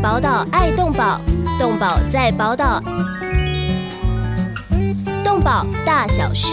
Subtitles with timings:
[0.00, 1.20] 宝岛爱动宝，
[1.58, 2.80] 动宝在宝岛，
[5.24, 6.52] 动宝大小事，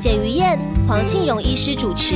[0.00, 0.58] 简于燕、
[0.88, 2.14] 黄庆荣医师主持。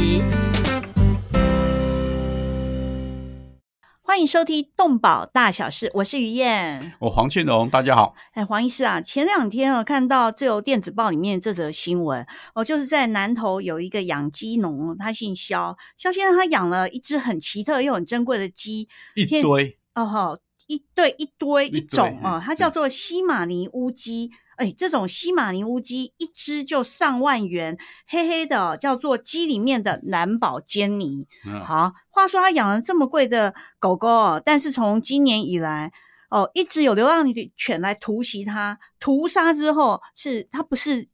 [4.03, 8.15] 欢迎收听《动保大小事》，我是于燕，我黄庆荣，大家好。
[8.33, 24.31] 哎，黄医师啊，前两天啊看到自由电子报里面这则新闻哦，就是在南投有一个养鸡农，他姓肖，肖先生他养了一只很奇特又很珍贵的鸡，一堆哦吼，一对一堆一种嗯哦，它叫做西马尼乌鸡。
[24.57, 31.27] 哎，这种西马尼乌鸡一只就上万元，黑黑的叫做鸡里面的蓝宝坚尼。
[31.47, 35.91] 嗯好，话说他养了这么贵的狗狗哦，但是从今年以来
[36.29, 37.27] 哦，一直有流浪
[37.57, 41.09] 犬来突袭它，屠杀之后是它不是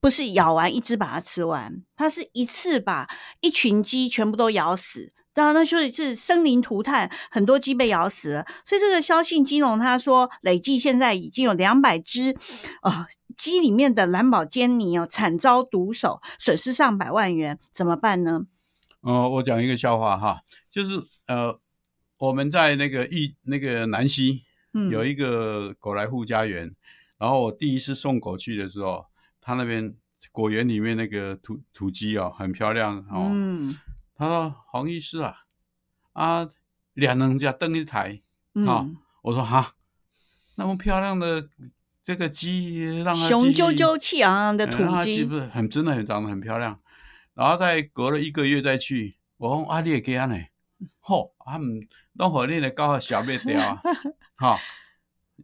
[0.00, 3.06] 不是咬完一只把它吃完，它是一次把
[3.40, 5.12] 一群鸡全部都咬死。
[5.38, 8.44] 当然，那所以是生灵涂炭，很多鸡被咬死了。
[8.64, 12.36] 所以这个肖姓金融他说，累计现在已经有两百只
[12.82, 18.40] 哦鸡里面的蓝宝坚尼哦惨遭毒手，损失上百万元，怎么办呢？
[19.02, 20.40] 呃，我讲一个笑话哈，
[20.72, 21.56] 就是呃，
[22.18, 24.42] 我们在那个一那个南溪
[24.74, 26.74] 嗯，有一个狗来护家园，
[27.16, 29.06] 然后我第一次送狗去的时候，
[29.40, 29.94] 他那边
[30.32, 33.30] 果园里面那个土土鸡哦，很漂亮哦。
[33.32, 33.78] 嗯
[34.18, 35.44] 他说黄医师啊，
[36.12, 36.48] 啊，
[36.94, 38.20] 两人家登一台，
[38.54, 38.84] 嗯，好
[39.22, 39.74] 我说哈，
[40.56, 41.48] 那么漂亮的
[42.02, 46.80] 这个鸡，让它雄赳赳气昂昂的土鸡不，是很真的很长得很漂亮，
[47.34, 50.36] 然后再隔了一个月再去，我讲啊，你也给他呢，
[50.98, 53.80] 吼，他们弄好你的搞好小灭掉啊，
[54.34, 54.58] 好，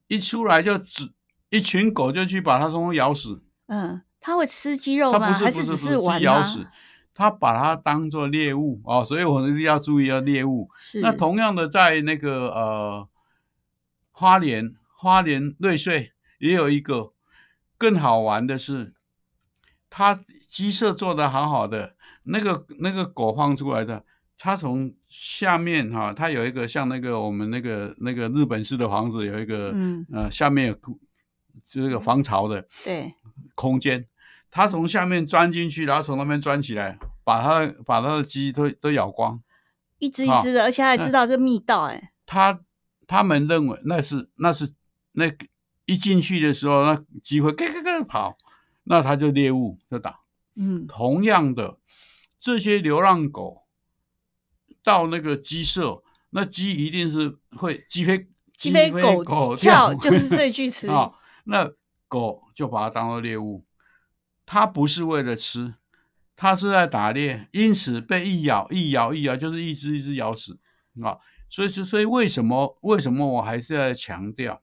[0.08, 1.12] 一出来就只
[1.48, 5.20] 一群狗就去把它通通咬死，嗯，它会吃鸡肉吗？
[5.20, 6.20] 它不是只不是玩
[7.15, 10.69] 它把它当做猎物哦，所以我们一定要注意要猎物。
[10.79, 11.01] 是。
[11.01, 13.09] 那同样的，在那个呃
[14.11, 17.12] 花莲花莲瑞穗也有一个
[17.79, 18.92] 更好玩的是，
[19.89, 21.95] 它鸡舍做的好好的，
[22.25, 24.05] 那个那个狗放出来的，
[24.36, 30.07] 它从下面哈、它有一个像那个我们那个那个日本式的房子有一个、嗯。
[30.13, 30.77] 呃下面有
[31.64, 33.14] 这个防潮的对，
[33.55, 34.05] 空间，
[34.55, 39.42] 它从下面钻进去，然后从那边钻起来，把它把它的鸡都都咬光。
[39.98, 42.61] 一只一只的，而且还知道这密道，哎，他
[43.09, 44.73] 他们认为那是那是
[45.11, 45.27] 那
[45.87, 48.39] 一进去的时候，那鸡会咯咯咯跑，
[48.85, 50.20] 那他就猎物就打。
[50.55, 51.79] 嗯同样的，
[52.39, 53.64] 这些流浪狗
[54.85, 56.01] 到那个鸡舍，
[56.31, 60.87] 那鸡一定是会鸡飞鸡飞狗狗跳，就是这句词。
[60.95, 61.11] 啊、
[61.43, 61.73] 那
[62.07, 63.64] 狗就把它当做猎物，
[64.47, 65.75] 它不是为了吃，
[66.37, 70.59] 它是在打猎，因此被一咬一咬一咬，就是一只一只咬死
[71.03, 71.19] 啊。
[71.49, 74.61] 所以是所以为什么为什么我还是要强调，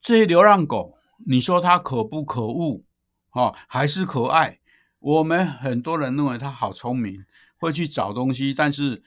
[0.00, 2.82] 这些流浪狗，你说它可不可恶
[3.30, 4.58] 啊，还是可爱？
[4.98, 7.24] 我们很多人认为它好聪明，
[7.58, 9.02] 会去找东西，但是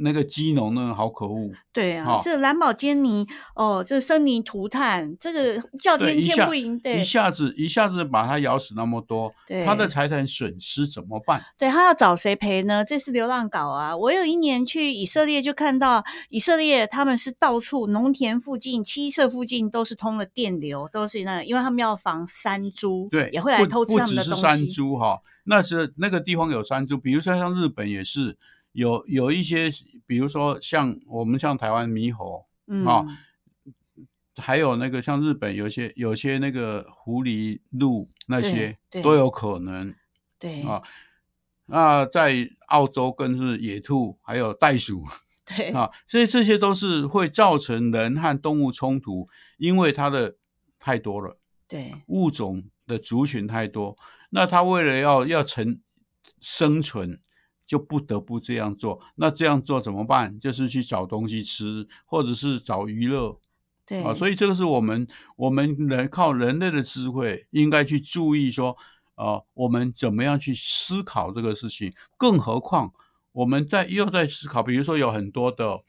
[0.00, 1.50] 那个鸡农呢，好可恶。
[1.72, 11.44] 对啊好，这个蓝宝坚尼哦，这个生灵涂炭，这个叫，天天不应，对一下子一下子把它咬死那么多，对它的财产损失怎么办？
[11.58, 12.84] 对，他要找谁赔呢？
[12.84, 13.94] 这是流浪狗啊！
[13.96, 24.40] 我有一年去以色列，就看到以色列他们是到处农田附近、七色附近都是通了电流，都是那个，因为他们要防山猪，对，也会来偷吃他们的东西。
[24.40, 28.38] 山猪哈，那是那个地方有山猪，比如说像日本也是
[28.76, 29.70] 有有一些，
[30.06, 33.06] 比如说像我们像台湾猕猴，嗯，哦
[34.36, 39.00] 还有那个像日本有些有些那个狐狸、鹿那些对。
[39.00, 39.94] 都有可能
[40.38, 40.60] 对。
[40.62, 40.82] 啊。
[41.64, 45.02] 那在澳洲更是野兔，还有袋鼠。
[45.46, 45.70] 对。
[45.70, 49.26] 啊，所以这些都是会造成人和动物冲突，
[49.56, 50.36] 因为它的
[50.78, 51.94] 太多了，对。
[52.08, 53.96] 物种的族群太多，
[54.28, 55.80] 那它为了要要成
[56.42, 57.18] 生存，
[57.66, 59.00] 就不得不这样做。
[59.16, 60.38] 那这样做怎么办？
[60.38, 63.38] 就是去找东西吃，或者是找娱乐
[63.84, 64.14] 对啊。
[64.14, 65.06] 所以这个是我们
[65.36, 68.76] 我们人靠人类的智慧，应该去注意说，
[69.14, 71.92] 啊，我们怎么样去思考这个事情。
[72.16, 72.92] 更何况
[73.32, 75.82] 我们在又在思考，比如说有很多的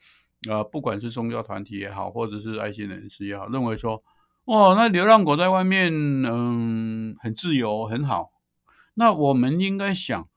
[0.48, 4.02] 呃，不管是宗教团体也好，或者是爱心人士也好，认为说，
[4.44, 8.30] 哦，那流浪狗在外面，嗯，很自由，很好。
[8.94, 10.28] 那我们应该想，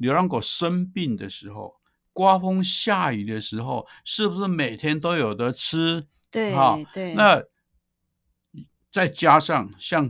[0.00, 1.78] 流浪狗生病的时候，
[2.14, 6.06] 刮风下雨的时候，是不是每天都有的吃？
[6.30, 7.42] 对好对，那
[8.90, 10.08] 再加上像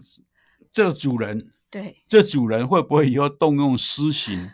[0.73, 4.51] 这个主人，对这主人会不会以后动用私刑？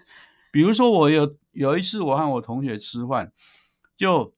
[0.51, 3.31] 比如说，我有有一次我和我同学吃饭，
[3.95, 4.35] 就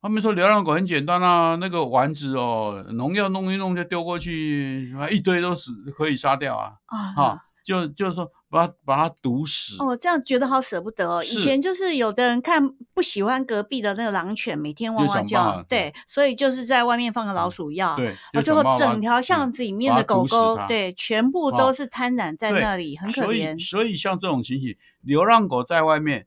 [0.00, 6.76] 他们说流浪狗很简单啊，那个丸子哦，农药弄一弄就丢过去，啊一堆都死，可以杀掉啊。
[6.86, 9.76] 啊哈，就就是说把它把它毒死。
[9.82, 11.22] 哦，这样觉得好舍不得哦。
[11.22, 23.68] 以前就是有的人看不喜欢隔壁的那个狼犬每天汪就汪叫对，所以就是在外面放个老鼠药，对，啊，最后就想办法整条巷子里面的狗狗对，全部都哦是瘫软在那里，很可所以怜。
[23.68, 26.26] 所以像这种情形，流浪狗在外面，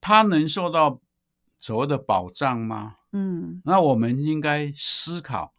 [0.00, 1.00] 它能受到
[1.58, 2.96] 所谓的保障吗？
[3.12, 5.54] 嗯，那我们应该思考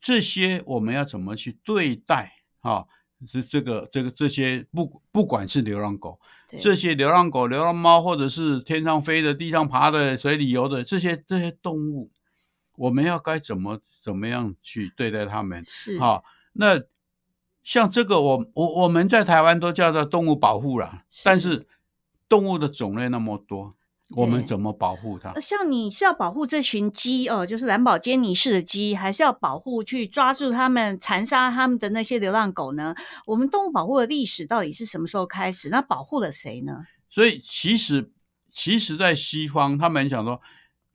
[0.00, 2.86] 这些我们要怎么去对待啊？
[3.26, 6.20] 这这个这个这些不不管是流浪狗，
[6.60, 12.10] 这些流浪狗、流浪猫，或者是天上飞的、地上爬的、水里游的这些这些动物，
[12.76, 15.64] 我们要该怎么怎么样去对待它们？
[15.64, 16.22] 是，好、
[16.52, 16.80] 那
[17.62, 21.66] 像这个我，我我们在台湾都叫做动物保护啦，是但是
[22.28, 23.74] 动物的种类那么多，
[24.16, 25.40] 我们怎么保护它呃？
[25.40, 32.94] 像你是要保护这群鸡哦，就是蓝宝坚尼式的鸡，还是要保护去抓住他们、残杀他们的那些流浪狗呢？
[33.26, 35.68] 我们动物保护的历史到底是什么时候开始？
[35.68, 36.86] 那保护了谁呢？
[37.10, 38.10] 所以其实，
[38.50, 40.40] 其实，在西方，他们想说，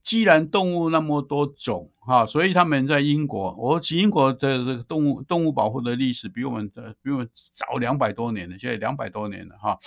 [0.03, 9.79] 既然动物那么多种哈、所以他们在英国，我英国的这个动物动物保护的历史比我们的比我们早两百多年了，现在两百多年了哈、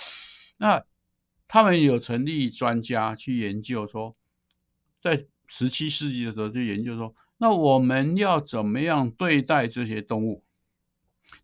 [0.57, 0.83] 那
[1.47, 4.15] 他们有成立专家去研究说，
[5.01, 10.43] 在十七世纪的时候就研究说，那我们要怎么样对待这些动物？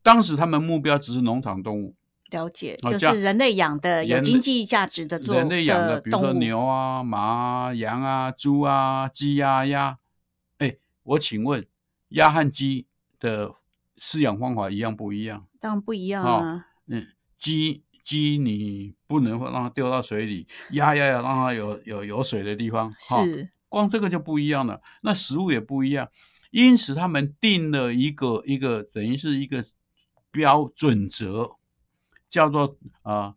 [0.01, 1.95] 当时他们目标只是农场动物，
[2.29, 9.97] 了解，就是人类养的有人经济价值的作人类养的，比如说牛啊、马啊、羊啊、猪啊、鸡啊、鸭。
[10.57, 11.65] 哎，我请问，
[12.09, 12.87] 鸭和鸡
[13.19, 13.55] 的
[13.97, 15.47] 饲养方法一样不一样？
[15.59, 16.67] 当然不一样哦啊。
[16.87, 17.07] 嗯，
[17.37, 22.91] 鸡鸡你不能让它丢到水里，鸭要要让它有有有水的地方。
[23.09, 26.09] 哈是，光这个就不一样了，那食物也不一样，
[26.49, 29.63] 因此他们定了一个一个等于是一个
[30.31, 31.51] 标准则，
[32.27, 33.35] 叫做啊、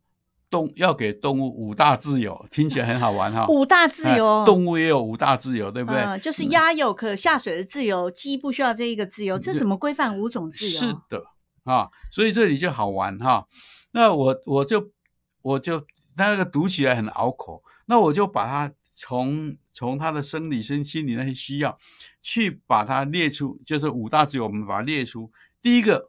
[0.49, 3.47] 动要给动物五大自由，听起来很好玩哈。
[3.49, 6.01] 五大自哎由，动物也有五大自由，对不对？
[6.01, 10.79] 呃，就是鸭有可下水的自由，鸡不需要这一个自由，这怎么规范五种自由？
[10.81, 11.23] 是的
[11.65, 13.47] 啊，所以这里就好玩哈。
[13.93, 14.91] 那我我就
[15.47, 21.79] 我就那个读起来很拗口，那我就把它从从他的生理、生心理那些需要，
[22.21, 25.31] 去把它列出，就是五大自由，我们把它列出。
[25.63, 26.09] 第一个，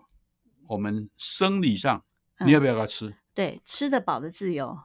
[0.67, 2.03] 我们生理上，
[2.39, 3.13] 你要不要给他吃？
[3.35, 4.75] 对，吃得饱的自由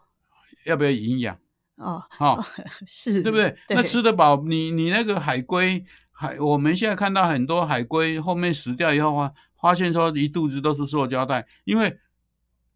[0.66, 1.38] 要不要营养？
[1.76, 2.44] 哦，哦、
[2.86, 3.56] 是，对不对？
[3.70, 11.98] 那吃得饱，你你那个海龟海，我们现在看到很多海龟后面死掉以后啊，发现说一肚子都是塑胶袋，因为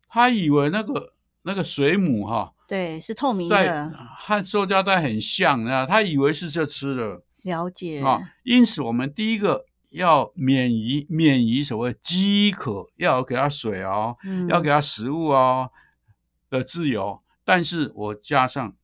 [0.08, 1.12] 他以为那个
[1.46, 8.02] 那个水母哈、对是透明在的，和塑胶袋很像啊，他以为是这吃的了解。
[8.02, 14.48] 啊，因此我们第一个要免于免于所谓饥渴，要给它水哦，嗯。
[14.48, 15.70] 要给它食物哦
[16.50, 18.75] 的自由，但是我加上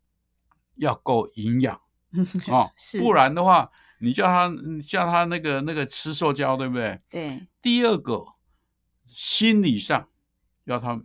[0.76, 1.80] 要够营养。
[2.46, 3.00] 哦，是。
[3.00, 4.48] 不然的话，你叫他
[4.86, 7.00] 叫他那个那个吃塑胶，对不对？
[7.10, 7.48] 对。
[7.60, 8.24] 第二个，
[9.08, 10.08] 心理上
[10.64, 11.02] 要他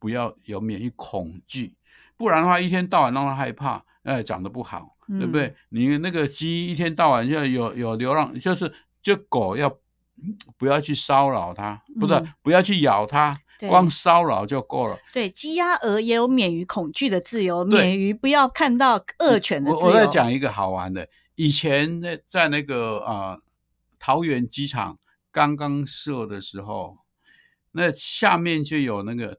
[0.00, 1.76] 不要有免疫恐惧，
[2.16, 5.46] 不然的话，一天到晚让它害怕，哎，长得不好，对不对？
[5.46, 8.72] 嗯你那个鸡一天到晚要有有流浪，就是
[9.02, 9.78] 就狗要
[10.56, 14.98] 不要去骚扰它，不是、嗯不要去咬它，光骚扰就够了。
[15.12, 19.82] 对，鸡鸭鹅也有免于恐惧的自由，免于不要看到恶犬的自由。
[19.82, 23.42] 我我再讲一个好玩的，以前在在那个啊、呃
[23.98, 24.98] 桃园机场
[25.30, 26.96] 刚刚设的时候，
[27.72, 29.38] 那下面就有那个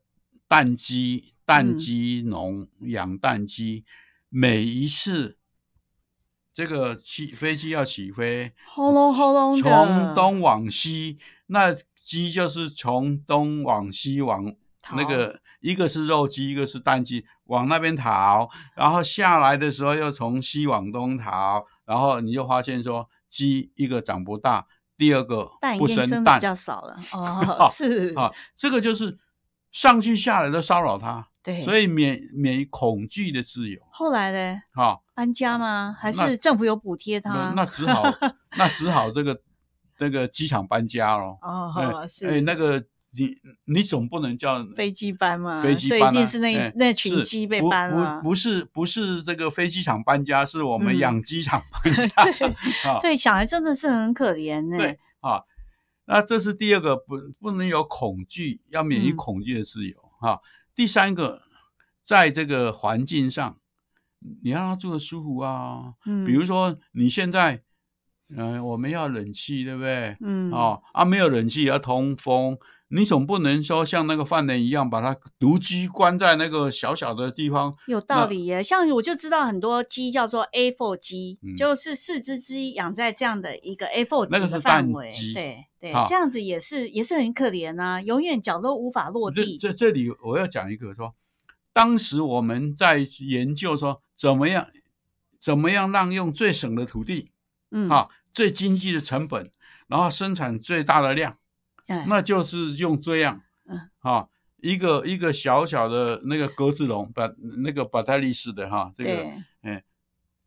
[0.51, 3.86] 蛋鸡，蛋鸡农养蛋鸡，
[4.27, 5.38] 每一次
[6.53, 14.53] 这个起飞机要起飞，轰隆轰隆的，从东往西，那鸡就是从东往西往
[14.93, 24.67] 那个一个是肉鸡，一个是蛋鸡，往那边逃，然后下来的时候又从西往东逃，然后你就发现说鸡一个长不大，
[24.98, 27.00] 第二个蛋不生蛋比较少了。
[27.13, 29.17] 哦， 是，啊，这个就是
[29.71, 35.95] 上去下来都骚扰他，对，所以免免于恐惧的自由后来呢，啊，搬家吗？
[35.99, 37.53] 还是政府有补贴他？
[37.55, 38.03] 那只好
[38.57, 39.41] 那只好这个
[39.99, 41.37] 那个机场搬家咯。
[41.41, 48.29] 哦，哎是哎，那个你你总不能叫飞机搬嘛，飞机所以一定是那哎那群是鸡被搬了不。
[48.29, 52.23] 不是不是这个飞机场搬家，是我们嗯养鸡场搬家。
[52.91, 54.77] 啊 对，小孩真的是很可怜呢。
[54.77, 55.43] 对啊，
[56.05, 60.41] 那这是第二个，不不能有恐惧，要免于嗯恐惧的自由哈、
[60.75, 61.41] 第三个，
[62.03, 63.58] 在这个环境上，
[64.43, 65.93] 你让他住的舒服啊。
[66.05, 67.63] 嗯，比如说你现在，
[68.36, 70.17] 呃，我们要冷气，对不对？
[70.22, 72.58] 嗯，哦啊，没有冷气也要通风，
[72.89, 77.74] 你总不能说像那个犯人一样把他独居关在那个小小的地方。
[77.88, 78.62] 有道理耶。
[78.62, 89.57] 像我就知道很多鸡叫做 A4 鸡，嗯就是四只鸡养在这样的一个 A4 那个是鸡的范围，对对，这样子也是也是很可怜啊，永远脚都无法落地。
[89.57, 91.15] 这这里我要讲一个说，
[91.73, 94.67] 当时我们在研究说怎么样
[95.39, 97.31] 怎么样让用最省的土地，
[97.71, 99.50] 嗯，啊，最经济的成本，
[99.88, 101.35] 然后生产最大的量，
[101.88, 107.27] 嗯，那就是用这样，嗯，啊，一个一个小小的那个格子笼，把
[107.63, 109.83] 那个巴泰利式的哈，这个对，哎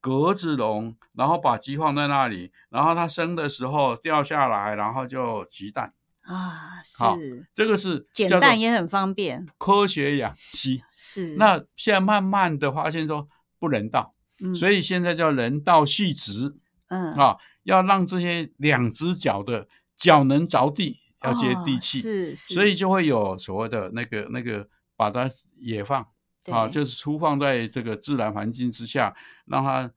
[0.05, 10.83] 格子笼，然后把鸡放在那里，然后它生的时候掉下来，然后就鸡蛋，啊，是这个是捡蛋也很方便，科学养鸡。
[10.95, 11.37] 是。
[11.37, 13.27] 那现在慢慢的发现说
[13.59, 16.55] 不人道，嗯所以现在叫人道续植
[16.89, 17.15] 嗯。
[17.15, 24.69] 啊，要让这些两只脚的脚能着地，要接地哦气，是是，所以就会有所谓的那个那个
[24.99, 26.07] 把它野放
[26.53, 29.15] 啊，就是粗放在这个自然环境之下，
[29.47, 29.91] 让它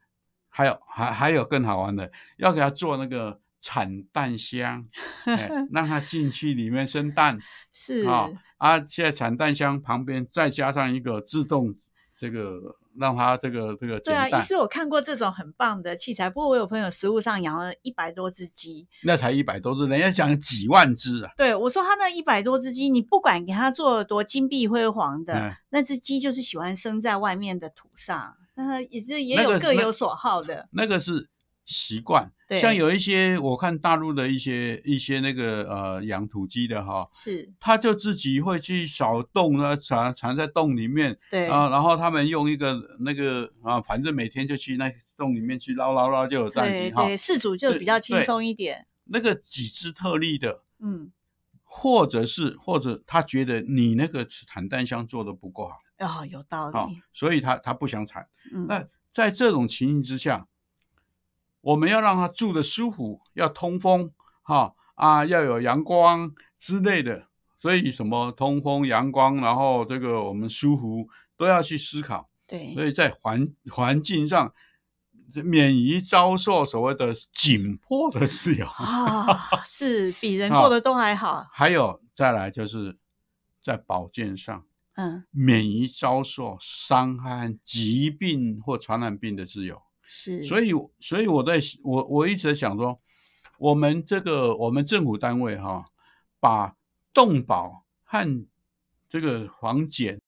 [0.49, 4.83] 还有还还有更好玩的，要给它做那个产蛋箱，
[5.25, 7.37] 哎，让它进去里面生蛋
[7.71, 8.79] 是啊啊！
[8.87, 11.75] 现在产蛋箱旁边再加上一个自动
[12.17, 21.31] 这个让它这个这个对啊，捡蛋医，师我看过这种很棒的器材，不过我有朋友食物上养了一百多只鸡，那才一百多只，人家讲几万只啊！
[21.37, 31.29] 对我说他那一百多只鸡，你不管给他做多金碧辉煌的，嗯那只鸡就是喜欢生在外面的土上，那也是也有各有所好的，那个是
[31.67, 32.31] 习惯。
[32.47, 32.59] 对。
[32.59, 37.53] 像有一些我看大陆的一些一些那个呃养土鸡的哈，是。
[37.59, 41.47] 他就自己会去小洞呢，藏藏在洞里面对。
[41.47, 47.03] 啊，然后他们用一个那个啊，反正每天就去那洞里面去捞捞捞就有蛋鸡哈。
[47.03, 47.55] 对对，饲主。
[47.57, 51.11] 就比较轻对松一点，那个几只特例的，嗯，
[51.63, 58.27] 或者是或者他觉得你那个产蛋箱做的不够好，哦，有道好理，，所以他他不想产。
[58.53, 60.47] 嗯，那在这种情形之下，
[61.67, 64.09] 我们要让他住的舒服，要通风，
[64.41, 67.27] 哈啊，要有阳光之类的。
[67.59, 72.29] 所以什么通风、阳光，然后这个我们舒服都要去思考。
[72.47, 74.53] 对，所以在环环境上，
[75.43, 78.65] 免于遭受所谓的紧迫的自由。
[78.65, 82.97] 啊，是比人啊过得都还好，还有再来就是
[83.61, 84.63] 在保健上，
[84.95, 89.81] 嗯，免于遭受伤害、疾病或传染病的自由。
[90.07, 92.99] 是，所以，所以我在我我一直在想说，
[93.59, 95.85] 我们这个我们政府单位哈、
[96.39, 96.75] 把
[97.13, 98.47] 动保和
[99.09, 100.21] 这个防检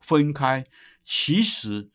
[0.00, 0.64] 分开，
[1.04, 1.90] 其实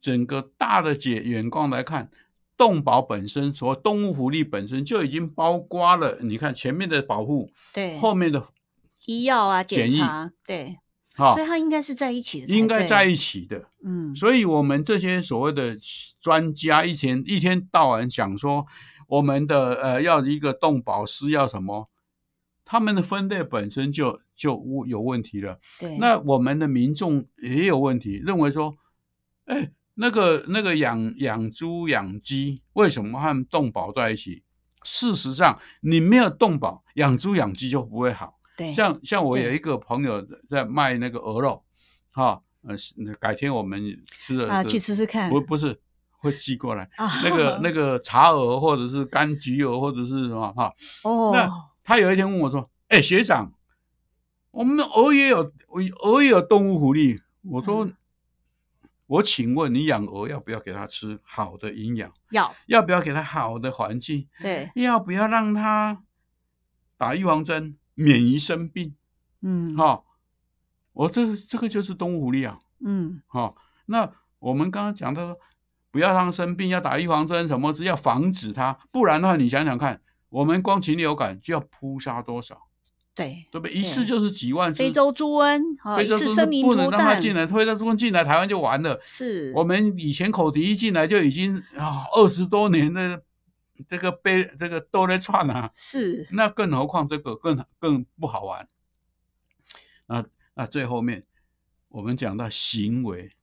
[0.00, 2.10] 整个大的解眼光来看，
[2.56, 8.48] 动保本身所谓动物福利本身就已经包括了，你看前面的保护，对，后面的
[9.06, 10.78] 医药啊，检检疫查，对，
[11.18, 13.68] 哈、所以它应该是在一起的，应该在一起的。
[13.82, 15.76] 嗯，所以，我们这些所谓的
[16.20, 18.64] 专家，一天一天到晚讲说，
[19.08, 21.90] 我们的呃要一个动保师要什么，
[22.64, 25.58] 他们的分类本身就就有问题了。
[25.80, 28.78] 对，那我们的民众也有问题，认为说，
[29.46, 34.44] 哎，那个那个养养猪养鸡，为什么和动保在一起？
[34.84, 38.37] 事实上，你没有动保，养猪养鸡就不会好。
[38.58, 41.64] 对，像像我有一个朋友在卖那个鹅肉，
[42.10, 42.74] 哈，呃，
[43.20, 43.80] 改天我们
[44.18, 45.80] 吃了啊，去吃吃看，不不是
[46.18, 50.74] 会寄过来，啊，那个 那个茶鹅或者是柑橘鹅或者是什么哈，
[51.04, 51.48] 哦，那
[51.84, 53.52] 他有一天问我说：“哎、学长，
[54.50, 55.52] 我们鹅也有
[56.02, 57.94] 鹅也有动物福利。”我说：“嗯
[59.08, 62.12] 我请问你养鹅要不要给它吃好的营养？
[62.30, 62.54] 要。
[62.66, 64.28] 要不要给它好的环境？
[64.38, 66.02] 对，要不要让它
[66.98, 68.94] 打预防针，免于生病？
[69.42, 70.02] 嗯，哈、
[70.92, 75.36] 我这这个就是动物福利啊。”嗯，好、那我们刚刚讲到说，
[75.90, 82.68] 不要让它生病，要打预防针，什么是要防止它，不然的话，你想想看，我们光禽流感就要扑杀多少，
[83.16, 83.74] 对，对不对？
[83.74, 85.60] 一次就是几万只，非洲猪瘟，
[85.96, 89.00] 非洲猪次生灵不能让它进来，非洲猪瘟进来，台湾就完了。
[89.04, 93.20] 是，我们以前口蹄疫进来就已经啊二十多年的
[93.88, 98.68] 这个被这个都在串啊，是，那更何况这个更更不好玩。
[100.06, 101.26] 那那最后面
[101.88, 103.36] 我们讲到行为，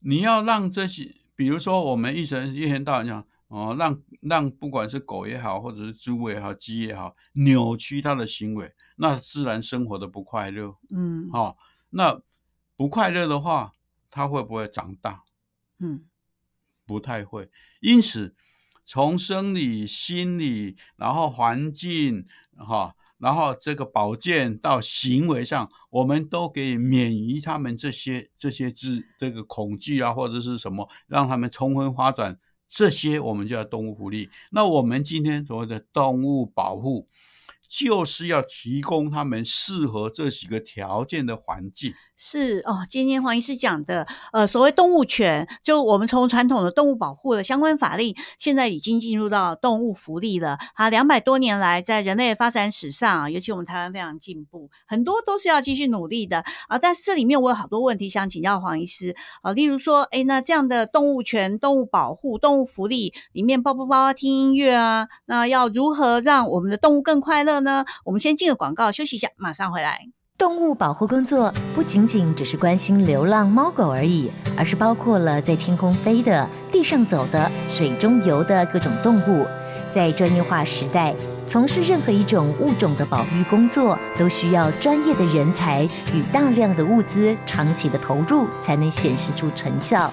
[0.00, 10.76] 你要让这些，比如说我们一生一天到晚讲哦，让让不管是狗也好，或者是猪也好，鸡也好，扭曲它的行为，那自然生活的不快乐。
[10.90, 11.56] 嗯，哦，
[11.90, 12.20] 那
[12.76, 13.72] 不快乐的话，
[14.10, 15.24] 它会不会长大？
[15.78, 16.04] 嗯
[16.86, 17.50] 不太会。
[17.80, 18.34] 因此，
[18.88, 22.24] 从生理、心理，然后环境，
[22.56, 32.38] 哈，然后这个保健到行为上，我们都可以免于他们这些这些之这个恐惧啊，或者是什么，让他们充分发展。
[32.66, 34.30] 这些我们叫动物福利。
[34.50, 37.06] 那我们今天所谓的动物保护。
[37.68, 41.92] 就是要提供他们适合这几个条件的环境。
[42.16, 50.58] 是哦，今天黄医师讲的，呃，所谓动物权，就我们从传统的动物保护的相关法令，现在已经进入到动物福利了。
[50.74, 56.76] 啊，两百多年来，在人类的发展史上，尤其我们台湾非常进步，很多都是要继续努力的啊。
[56.78, 65.06] 但是这里面我有好多问题想请教黄医师啊，例如说，哎，那这样的动物权、动物保护、动物福利里面包不包听音乐啊？
[65.26, 67.57] 那要如何让我们的动物更快乐？
[67.60, 70.08] 呢，我们先进个广告，休息一下，马上回来。
[70.36, 79.44] 动物保护工作不仅仅只是关心流浪猫狗而已，而是包括了在天空飞的、地上走的、水中游的各种动物。
[79.92, 81.12] 在专业化时代，
[81.46, 85.82] 从事任何一种物种的保育工作，都需要专业的人才
[86.14, 90.12] 与大量的物资，长期的投入，才能显示出成效。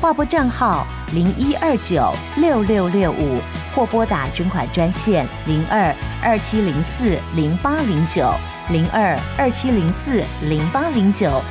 [0.00, 3.40] 划拨账号零一二九六六六五，
[3.74, 8.32] 或拨打捐款专线零二二七零四零八零九
[8.70, 11.42] 零二二七零四零八零九。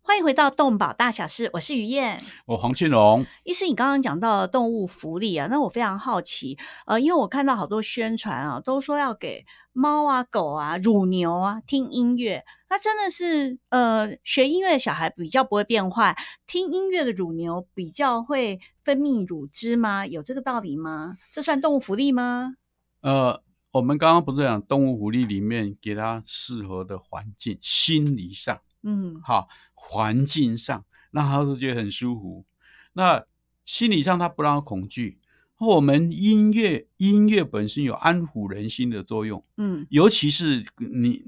[0.00, 3.26] 欢迎回到动保大小事，我是于燕，我黄庆荣。
[3.44, 6.56] 医师，你刚刚讲到动物福利啊，那我非常好奇，
[6.86, 9.44] 呃，因为我看到好多宣传啊，都说要给
[9.74, 12.46] 猫啊、狗啊、乳牛啊听音乐。
[12.70, 16.14] 那真的是，呃，学音乐的小孩比较不会变坏，
[16.46, 20.06] 听音乐的乳牛比较会分泌乳汁吗？
[20.06, 21.16] 有这个道理吗？
[21.32, 22.56] 这算动物福利吗？
[23.00, 32.44] 呃，我们刚刚不是讲动物福利里面给它适合的环境，心理上，嗯，好，环境上让它都觉得很舒服。
[32.92, 33.24] 那
[33.64, 35.18] 心理上它不让恐惧。
[35.58, 41.24] 我们音乐音乐本身有安抚人心的作用，嗯，尤其是你。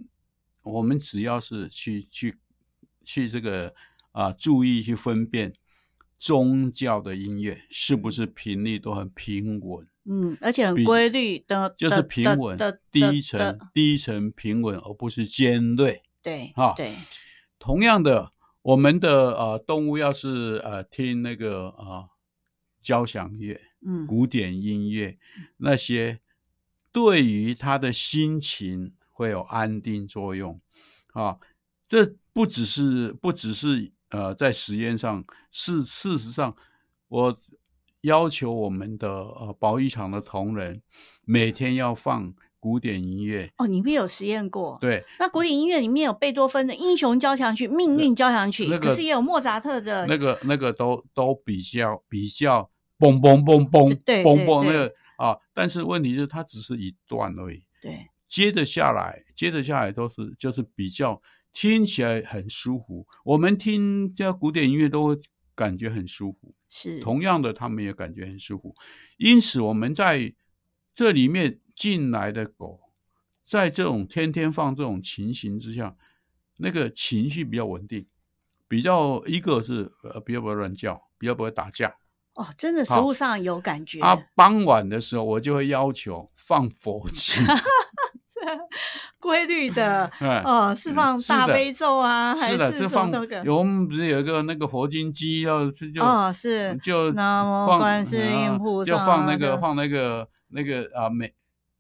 [0.62, 2.38] 我们只要是去去
[3.04, 3.74] 去这个
[4.12, 5.52] 啊，注意去分辨
[6.18, 16.02] 宗教的音乐是不是频率都很平稳，嗯，而且很规律的，就是平稳的低沉低沉平稳，而不是尖锐。
[16.22, 16.94] 对，哈，对。
[17.58, 22.08] 同样的，我们的呃动物要是呃听那个啊
[22.82, 25.18] 交响乐，嗯，古典音乐
[25.56, 26.20] 那些，
[26.92, 28.92] 对于他的心情。
[29.20, 30.59] 会有安定作用，
[31.12, 31.37] 啊，
[31.87, 36.56] 这不只是不只是呃，在实验上，事事实上，
[37.09, 37.38] 我
[38.00, 40.80] 要求我们的呃保育场的同仁
[41.26, 43.52] 每天要放古典音乐。
[43.59, 44.78] 哦，你们有实验过？
[44.80, 50.06] 对，那古典音乐里面有贝多芬的《英雄交响曲》《命运交响曲》，可是也有莫扎特的。
[50.06, 57.62] 那个那个都都比较比较嘣嘣嘣嘣嘣嘣那个啊，但是问题是它只是一段而已。
[57.83, 58.06] 对。
[58.30, 61.20] 接着下来，接着下来都是就是比较
[61.52, 63.04] 听起来很舒服。
[63.24, 65.18] 我们听这古典音乐都会
[65.56, 68.72] 感觉很舒服，是同样的，他们也感觉很舒服。
[69.16, 70.32] 因此，我们在
[70.94, 72.80] 这里面进来的狗，
[73.44, 75.96] 在这种天天放这种情形之下，
[76.58, 78.06] 那个情绪比较稳定，
[78.68, 81.96] 比较一个是呃比较不会乱叫，比较不会打架。
[82.34, 84.00] 哦，真的，食物上有感觉。
[84.00, 87.44] 啊，傍晚的时候，我就会要求放佛经。
[89.20, 90.11] 规律的，
[90.44, 93.42] 哦，释放大悲咒啊，还是放那个？
[93.55, 101.33] 我们不是有一个那个佛经机，要就哦是就南无观世音菩萨，就放那个放那个那个啊每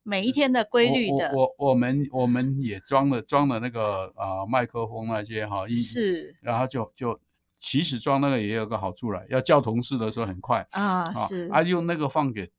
[0.02, 1.32] 每一天的规律的。
[1.34, 7.18] 我我们我们也装了装了那个啊麦克风那些哈，是，然后就就
[7.58, 12.50] 其实装那个也有个好处了，要叫同事的时候很快啊，是啊用那个放给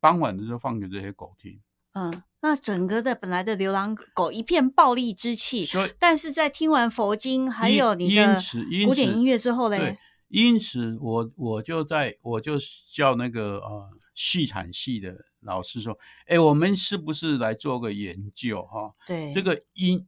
[0.00, 1.58] 傍晚的时候放给这些狗听，
[1.94, 2.22] 嗯。
[2.42, 8.38] 那整个的本来的流浪狗一片暴力之气，所以但是在听完佛经还有你的
[8.84, 9.96] 古典音乐之后嘞，
[10.28, 12.56] 因此我我就在我就
[12.92, 18.92] 叫那个呃戏产系的老师说，哎，我们是不是来做个研究哈？
[19.06, 20.06] 对，这个音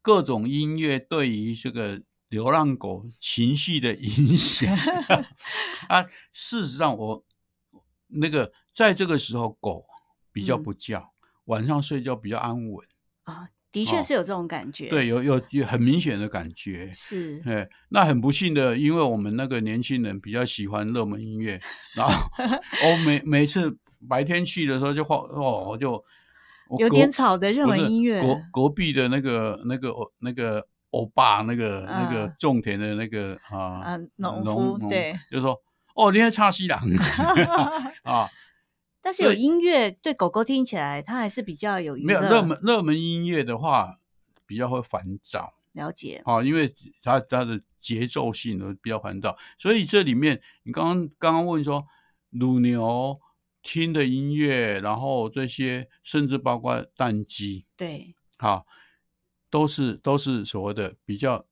[0.00, 4.74] 各种音乐对于这个流浪狗情绪的影响
[5.88, 7.24] 啊，事实上我
[8.08, 9.84] 那个在这个时候狗
[10.32, 11.13] 比较嗯不叫，
[11.46, 12.86] 晚上睡觉比较安稳，
[13.24, 14.88] 啊，的确哦是有这种感觉。
[14.88, 16.90] 对，，有有有很明显的感觉。
[16.92, 21.60] 是哎，那很不幸的，因为我们那个年轻人比较喜欢热门音乐，
[21.94, 23.76] 然后我 每每次
[24.08, 25.92] 白天去的时候就晃哦，我就
[26.68, 35.60] 我有隔点吵的热门音乐隔隔壁的那个那个欧那个欧巴那个、那个嗯种田的那个啊啊农夫对，就说
[35.94, 36.80] 哦，你在唱西郎
[38.02, 38.28] 啊，
[39.04, 44.00] 但是有音乐对狗狗听起来，它还是比较有没有热门热门音乐的话
[44.46, 45.52] 比较会烦躁。
[45.72, 46.22] 了解。
[46.24, 51.86] 啊，因为它它的节奏性呢比较烦躁，所以这里面你刚刚刚刚问说
[52.30, 53.20] 乳牛
[53.62, 58.66] 听的音乐，然后这些甚至包括蛋鸡，对，好，
[59.50, 61.44] 都是都是所谓的比较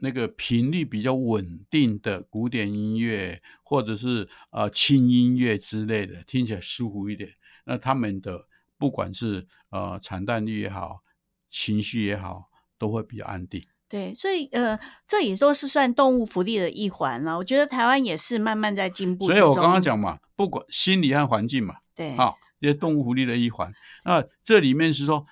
[0.00, 7.30] 那个频率比较稳定的古典音乐，或者是呃轻音乐之类的，听起来舒服一点。
[7.64, 8.46] 那他们的
[8.78, 11.02] 不管是呃产蛋率也好，
[11.50, 13.66] 情绪也好，都会比较安定。
[13.88, 17.38] 对，所以呃，这也都是算动物福利的一环了。
[17.38, 19.26] 我觉得台湾也是慢慢在进步。
[19.26, 23.72] 所以我刚刚讲嘛，不管心理和环境嘛，对，啊，这些动物福利的一环。
[24.04, 25.26] 那这里面是说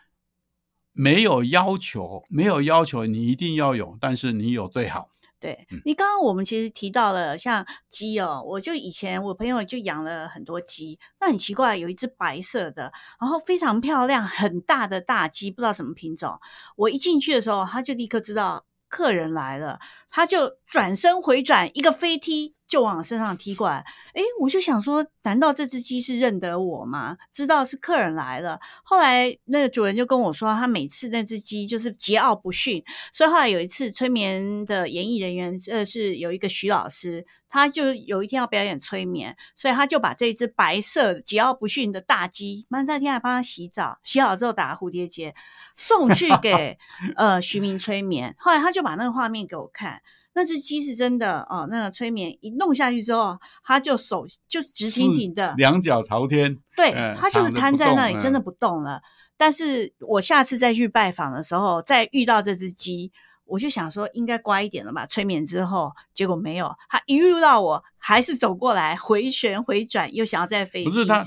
[0.96, 5.10] 没有要求，没有要求你一定要有，但是你有最好。
[5.38, 16.40] 对嗯你刚刚我们其实提到了像鸡哦，我就以前我朋友就养了很多鸡，那很奇怪，有一只白色的，然后非常漂亮、很大的大鸡，不知道什么品种。
[16.76, 19.78] 我一进去的时候，他就立刻知道客人来了，
[20.10, 23.84] 他就转身回转，一个飞踢就往身上踢过来。
[24.14, 27.16] 诶，我就想说，难道这只鸡是认得我吗？
[27.32, 28.58] 知道是客人来了。
[28.82, 45.34] 后来那个主人就跟我说，他每次那只鸡就是桀骜不驯，所以后来有一次催眠的演艺人员，呃，是有一个徐老师，他就有一天要表演催眠，所以他就把这只白色桀骜不驯的大鸡，妈那天还帮他洗澡，洗好之后打蝴蝶结，
[45.76, 46.78] 送去给
[47.16, 48.34] 呃徐明催眠。
[48.38, 50.02] 后来他就把那个画面给我看。
[50.36, 59.00] 那只鸡是真的哦，那个催眠一弄下去之后，它就手就直挺挺的，两脚朝天，对它，就是瘫在那里，真的不动了。
[59.38, 63.10] 但是我下次再去拜访的时候，再遇到这只鸡，
[63.46, 65.06] 我就想说应该乖一点了吧。
[65.06, 70.84] 催眠之后，结果没有，它一遇到我，还是走过来回旋回转，又想要再飞。
[70.84, 71.26] 不是他，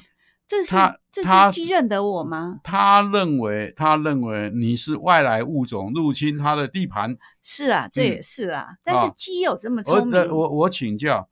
[0.49, 2.59] 这是他这他只鸡认得我吗？
[2.63, 7.15] 他认为他认为你是外来物种入侵他的地盘。
[7.43, 8.69] 是啊，这嗯也是啊。
[8.83, 10.19] 但是啊鸡有这么我聪明？
[10.19, 11.29] 呃我我请教，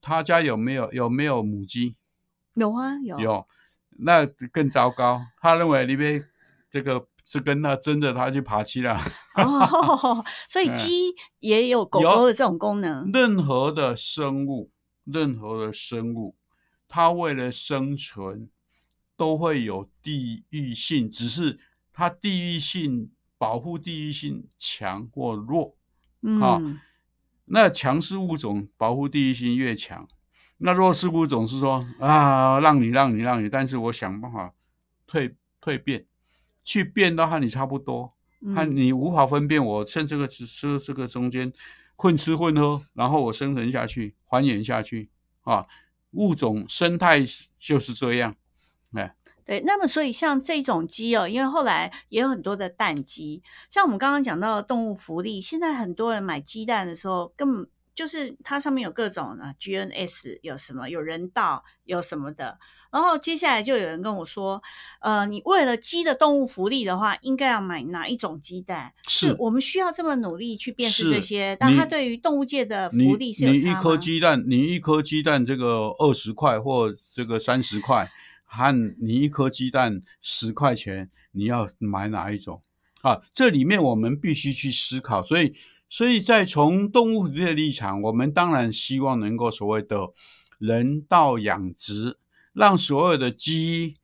[0.00, 1.96] 他家有没有有没有母鸡？
[2.54, 3.46] 有啊，有有，
[3.98, 5.20] 那更糟糕。
[5.40, 6.22] 他认为你被
[6.70, 8.96] 这个是跟他真的他去爬七了。
[9.34, 13.10] 哦， 所以嗯鸡也有狗狗的这种功能。
[13.12, 14.70] 任何的生物，
[15.02, 16.36] 任何的生物，
[16.88, 18.48] 它为了生存
[19.20, 21.60] 都会有地域性，只是
[21.92, 25.76] 它地域性保护地域性强或弱。
[26.22, 26.80] 嗯、啊，
[27.44, 30.08] 那强势物种保护地域性越强，
[30.56, 34.54] 那弱势物种是说啊，让你让你让你，但是我想办法
[35.06, 36.06] 蜕蜕变，
[36.64, 38.14] 去变到和你差不多，
[38.54, 41.52] 和嗯你无法分辨我趁这个只是这个中间
[41.94, 45.10] 混吃混喝，然后我生存下去，繁衍下去
[45.42, 45.66] 啊，
[46.12, 47.20] 物种生态
[47.58, 48.34] 就是这样，
[48.94, 62.58] 哎，对，那么所以像这种鸡哦，因为后来也有很多的蛋鸡，像我们刚刚讲到的动物福利，现在很多人买鸡蛋的时候，根本就是它上面有各种啊 GNS，有什么有人道，有什么的。
[62.92, 64.60] 然后接下来就有人跟我说，
[65.00, 68.92] 呃，你为了鸡的动物福利的话，应该要买哪一种鸡蛋？
[69.06, 73.96] 是我们需要这么努力去辨识是这些，但你它对于动物界的福利是有你一颗？
[73.96, 78.10] 鸡蛋，你一颗鸡蛋这个二十块或这个三十块，
[78.52, 82.60] 和你一颗鸡蛋十块钱，你要买哪一种？
[83.02, 85.22] 啊，这里面我们必须去思考。
[85.22, 85.54] 所以，
[85.88, 90.10] 所以在从动物福利的立场，我们当然希望能够所谓的
[90.58, 92.18] 人道养殖，
[92.52, 93.96] 让所有的鸡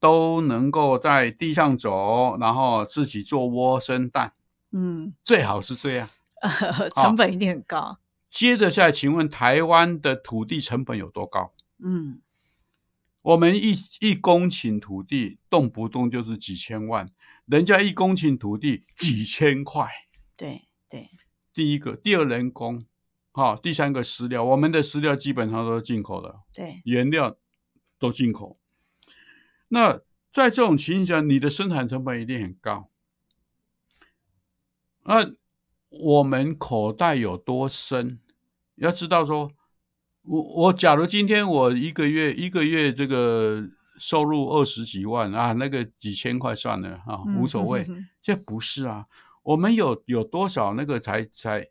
[0.00, 4.32] 都能够在地上走，然后自己做窝生蛋，
[4.72, 6.08] 嗯，最好是这样。
[6.96, 7.98] 成本一定很高。
[8.30, 11.52] 接着下来，请问台湾的土地成本有多高？
[11.84, 12.20] 嗯，
[13.22, 17.10] 我们一一公顷土地动不动就是几千万，
[17.46, 19.88] 人家一公顷土地几千块。
[20.36, 21.10] 对对，
[21.52, 22.86] 第一个，第二人工，
[23.32, 27.36] 好、第三个饲料，我们的饲料基本上都是进口的，对，原料
[27.98, 28.58] 都进口。
[29.68, 30.00] 那
[30.32, 32.88] 在这种情形下，你的生产成本一定很高。
[35.02, 35.34] 那
[35.88, 38.20] 我们口袋有多深？
[38.76, 39.52] 要知道说，
[40.22, 43.64] 我我假如今天我一个月一个月这个
[43.98, 47.86] 收入二十几万啊，那个几千块算了啊，嗯无所谓。
[48.22, 49.06] 这不是啊，
[49.42, 51.66] 我们有有多少那个才才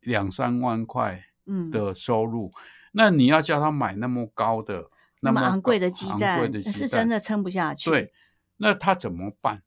[0.00, 2.52] 两三万块嗯，的收入，
[2.92, 7.90] 那你要叫他买那么高的那么么昂贵的鸡蛋是真的撑不下去。
[7.90, 8.12] 对，
[8.56, 9.62] 那他怎么办？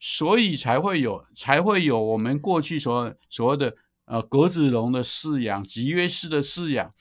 [0.00, 6.94] 所以才会有，才会有我们过去所所谓的呃格子笼的饲养、集约式的饲养，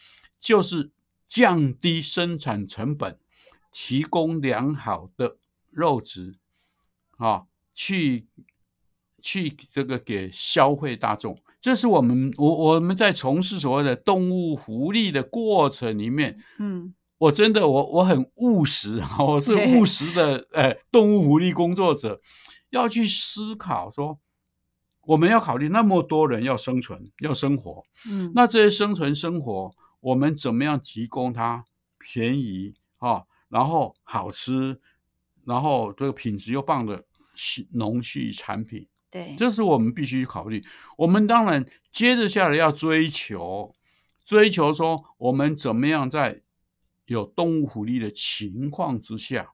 [0.47, 0.91] 就是
[1.27, 3.19] 降低生产成本，
[3.69, 5.36] 提供良好的
[5.69, 6.36] 肉质
[7.17, 8.27] 啊，去
[9.21, 11.38] 去这个给消费大众。
[11.60, 16.93] 这是我们我我们在从事所谓的动物福利的过程里面，嗯。
[17.17, 22.21] 我真的我我很务实啊， 我是务实的 呃动物福利工作者，
[22.69, 24.19] 要去思考说，
[25.01, 29.73] 我们要考虑那么多人要生存要生活，嗯，那这些生存生活，
[30.08, 31.65] 我们怎么样提供它
[31.98, 34.80] 便宜啊，然后好吃，
[35.43, 37.04] 然后这个品质又棒的
[37.36, 40.63] 畜农畜产品，对，这是我们必须考虑。
[40.98, 43.76] 我们当然接着下来要追求，
[44.24, 46.41] 追求说我们怎么样在
[47.08, 49.52] 有动物福利的情况之下，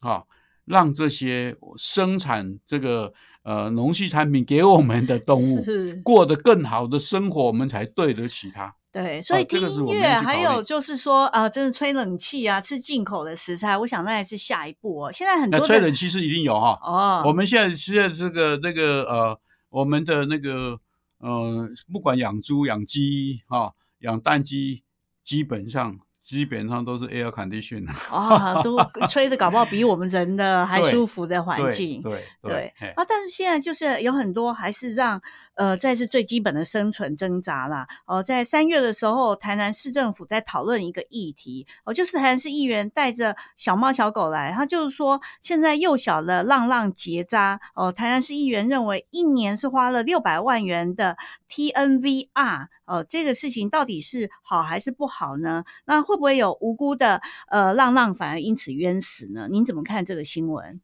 [0.00, 0.24] 啊，
[0.66, 3.10] 让这些生产这个
[3.42, 8.76] 呃农畜产品给我们的动物是过得更好的生活，我们才对得起它。
[8.94, 15.10] 对，所以听音乐，还有就是说，呃，真的吹冷气啊，吃进口的食材，我想那也是下一步哦。
[15.10, 20.78] 现在很那多的吹冷气是一定有哈、哦，我们现在现在这个那个呃，我们的那个
[21.18, 24.84] 呃，不管养猪、养鸡哈、养蛋鸡，
[25.24, 32.00] 基本上基本上都是 air condition 啊，都吹的搞不好比我们人的还舒服的环对境。
[32.02, 35.20] 对对啊，但是现在就是有很多还是让
[35.56, 37.86] 呃，这是最基本的生存挣扎啦。
[38.06, 51.18] 哦、在三月的时候，台南市政府在讨论一个议题，哦、就是台南市议员带着小猫小狗来，他就是说现在幼小的浪浪结扎，哦、台南市议员认为一年是花了六百万元的
[51.50, 55.64] TNVR，哦、这个事情到底是好还是不好呢？
[55.86, 59.48] 那会不会有无辜的呃浪浪反而因此冤死呢？
[59.50, 60.80] 您怎么看这个新闻？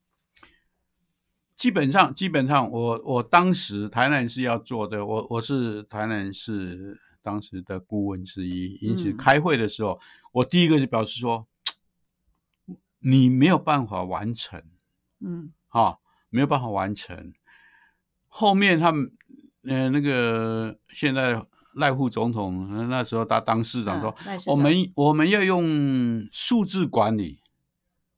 [1.55, 10.01] 基本上基本上我我当时台南市要做的，我我是台南市当时的顾问之一，因此嗯开会的时候，
[10.33, 11.47] 我第一个就表示说，
[13.01, 14.63] 你没有办法完成。
[15.23, 15.99] 嗯啊，
[16.31, 17.35] 没有办法完成。
[18.27, 19.13] 后面他们，
[19.65, 24.15] 呃，那个现在赖副总统呃那时候他当市长说，
[24.47, 27.41] 我们我们要用数字管理。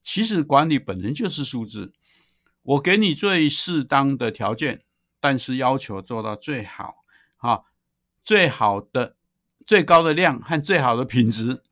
[0.03, 1.93] 其实管理本身就是数字，
[2.62, 4.83] 我给你最适当的条件，
[5.21, 7.05] 但是要求做到最好，
[7.37, 7.61] 啊，
[8.25, 9.15] 最好的、
[9.65, 11.62] 最高的量和最好的品质。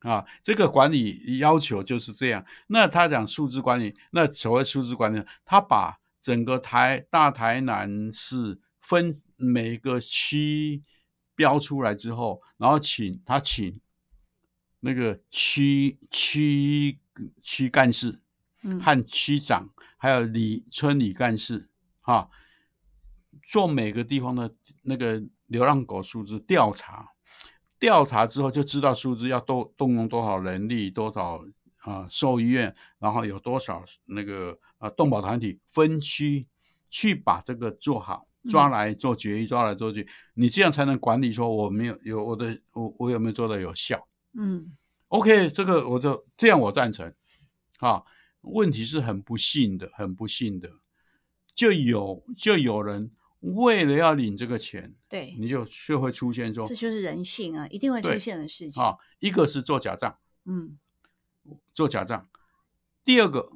[0.00, 2.44] 啊，这个管理要求就是这样。
[2.68, 10.84] 那他讲数字管理，那所谓数字管理，他把整个台大台南市分每个区
[11.36, 13.80] 标出来之后，然后请他请
[14.80, 16.98] 那个区区
[17.40, 18.20] 区干事
[18.62, 21.68] 嗯和区长，还有里村里干事，
[22.00, 22.28] 哈、
[23.42, 27.12] 做每个地方的那个流浪狗数字调查。
[27.78, 31.36] 调查之后就知道数字要动动用多少人力，多少
[31.80, 36.46] 啊、呃兽医院，然后有多少那个呃动保团体分区
[36.88, 44.06] 去把这个做好，抓来做决议，抓来做决议，你这样才能管理说我没有有我的我我有没有做的有效
[44.38, 44.76] 嗯
[45.08, 47.12] ？OK，这个我就这样我赞成。
[47.78, 48.02] 啊。
[48.42, 50.70] 问题是很不幸的，很不幸的，
[51.52, 58.80] 就有就有人为了要领这个钱，对，你就就会出现说这就是人性啊，一定会出现的事情。
[58.80, 60.76] 啊，一个是做假账，嗯。
[61.74, 62.26] 做假账；
[63.04, 63.50] 第二个，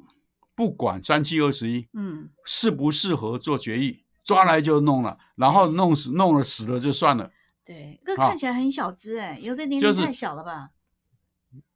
[0.55, 7.31] 不管三七二十一嗯，适不适合做决议，抓来就弄了，然后弄死弄了死了就算了。
[7.65, 10.69] 对，这啊看起来很小只哎，有的年龄太小了吧？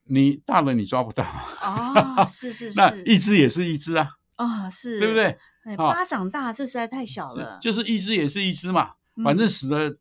[0.08, 1.23] 你大了你抓不到，
[1.62, 5.13] 哦， 是是那是，一只也是一只啊，啊是，对不？
[5.15, 5.38] 对？
[5.63, 7.58] 哎，啊巴掌大，这实在太小了。
[7.60, 9.97] 就是一只也是一只嘛，反正嗯死了。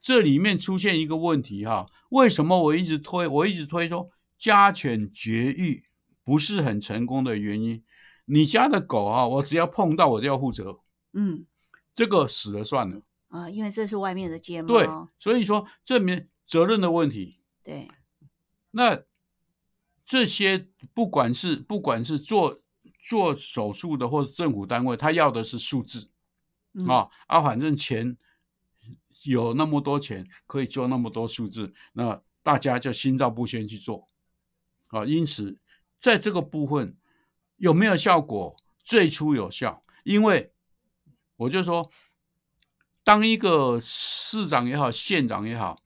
[0.00, 5.84] 这里面出现一个问题哈，为什么我一直推，我一直推说家犬绝育
[6.24, 7.82] 不是很成功的原因？
[8.26, 10.80] 你家的狗啊，我只要碰到我就要负责，
[11.14, 11.46] 嗯
[11.94, 13.00] 这个死了算了。
[13.28, 14.68] 啊，因为这是外面的睫毛。
[14.68, 14.86] 对，
[15.18, 17.88] 所以说这面责任的问题，对，
[18.70, 19.02] 那
[20.04, 22.60] 这些不管是不管是做
[23.00, 26.08] 做手术的或者政府单位，他要的是数字
[26.74, 28.16] 嗯啊啊，反正钱
[29.24, 34.06] 有那么多钱可以做那么多数字，那大家就心照不宣去做
[34.88, 35.04] 啊。
[35.04, 35.58] 因此，
[35.98, 36.96] 在这个部分
[37.56, 38.56] 有没有效果？
[38.84, 40.52] 最初有效，因为
[41.36, 41.90] 我就说，
[43.02, 45.82] 当一个市长也好，县长也好，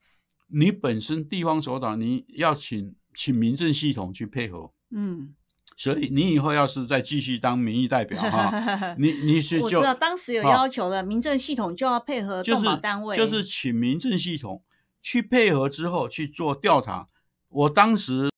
[0.47, 4.71] 你本身地方首长，你要请请民政系统去配合。
[4.91, 5.35] 嗯，
[5.75, 14.63] 所以你以后要是再继续当民意代表哈， 你你是就我知道当时有要求的，民政系统就要配合动就是保单位，就是请民政系统
[15.01, 17.07] 去配合之后去做调查。
[17.49, 18.29] 我当时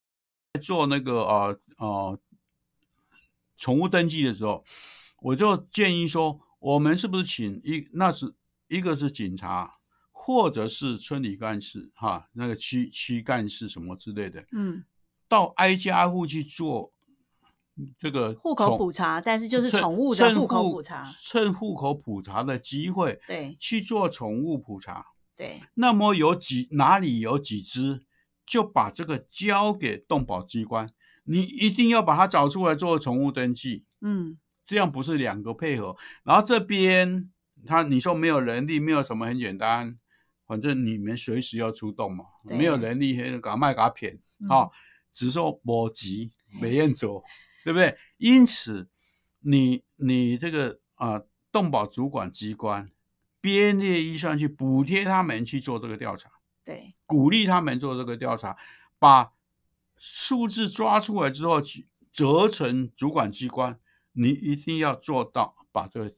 [0.62, 2.20] 做那个呃呃
[3.58, 4.64] 宠物登记的时候，
[5.22, 8.34] 我就建议说，我们是不是请一那是
[8.70, 9.80] 一个是警察，
[10.12, 14.86] 或者是村里干事哈，那个区区干事什么之类的，嗯。
[15.28, 16.92] 到挨家挨户去做
[17.98, 25.06] 这个户口普查，但是就是趁宠物的趁户口普查，趁户口普查的机会，对去做宠物普查。
[25.38, 28.02] 对，那么有几哪里有几只，
[28.46, 30.92] 就把这个交给动保机关，
[31.24, 34.38] 你一定要把它找出来做宠物登记，嗯
[34.72, 35.98] 这样不是两个配合。
[36.24, 37.30] 然后这边
[37.66, 40.00] 他你说没有人力，没有什么很简单，
[40.48, 44.70] 反正你们随时要出动嘛，对没有人力，给他卖给他骗嗯啊，
[45.12, 46.32] 只说我急
[46.62, 47.22] 没人走，
[47.66, 47.98] 对不对？
[48.16, 48.88] 因此，
[49.42, 52.90] 你你这个啊、动保主管机关
[53.42, 56.32] 编列预算去补贴他们去做这个调查，
[56.64, 58.56] 对，鼓励他们做这个调查，
[58.98, 59.34] 把
[59.98, 63.80] 数字抓出来之后，去责成主管机关，
[64.14, 66.14] 你一定要做到把这个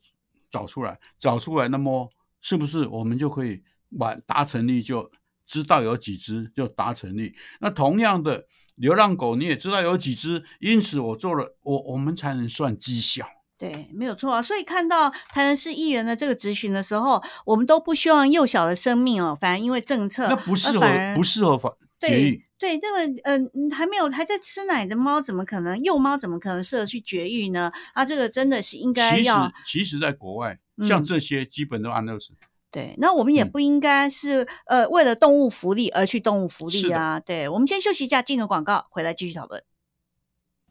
[0.49, 2.09] 找出来，找出来，那么
[2.41, 5.11] 是不是我们就可以完达成率就
[5.45, 7.35] 知道有几只就达成率？
[7.59, 13.25] 那同样的，流浪狗你也知道有几只，因此我做了，我我们才能算绩效。
[13.57, 14.41] 对，没有错啊。
[14.41, 21.71] 所以看到台南市议员的这个质询的时候，我们都不希望幼小的生命哦，反而因为政策，那不适合不适合法
[22.07, 22.45] 绝对育。
[22.59, 27.71] 对，那么嗯、呃，还没有还在吃奶的猫，怎么可能幼猫怎么可能适合去绝育呢？
[27.93, 32.33] 啊，这个真的是应该其实要其实，在国外，嗯像这些基本都安乐死。
[32.71, 32.95] 对。
[32.99, 37.19] 那我们也嗯不应该是、呃为了动物福利而去动物福利啊。
[37.19, 39.61] 对，我们先休息一下，进个广告，回来继续讨论。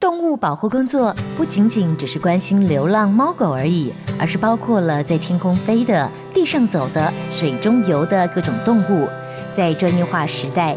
[0.00, 9.08] 动物保护工作不仅仅只是关心流浪猫狗而已，而是包括了在天空飞的、地上走的、水中游的各种动物。
[9.54, 10.76] 在专业化时代，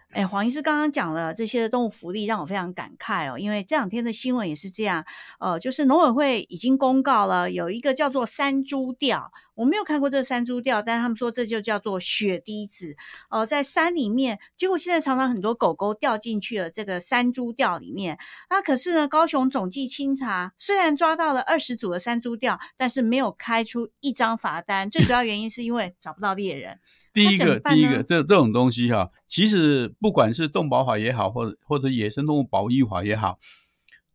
[0.11, 3.39] 哎，黄医师刚刚讲了这些动物福利，让我非常感慨哦。
[3.39, 5.05] 因为这两天的新闻也是这样，
[5.39, 12.97] 呃，就是农委会已经公告了有一个叫做山猪钓，我没有看过这个山猪钓，但他们说这就叫做雪滴子，
[13.29, 18.19] 呃，在山里面，结果现在常常很多狗狗掉进去了这个山猪钓里面。
[18.49, 26.79] 那可是呢，高雄总计清查，虽然抓到了二十组的山猪钓，但是没有开出一张罚单，最主要原因是因为找不到猎人。
[27.13, 33.39] 第一个，第一个，这这种东西哈、其实不管是动保法也好，或者或者野生动物保育法也好，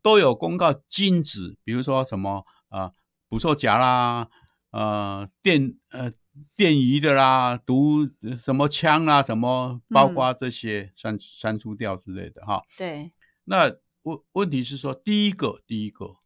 [0.02, 2.92] 都有公告禁止，比如说什么啊，
[3.28, 4.28] 捕兽夹啦，
[4.70, 6.12] 呃，电呃
[6.54, 8.08] 电鱼的啦，毒
[8.44, 13.12] 什么枪啦，什么，包括这些删删除掉之类的哈、对，
[13.44, 16.16] 那问问题是说，第一个，第一个，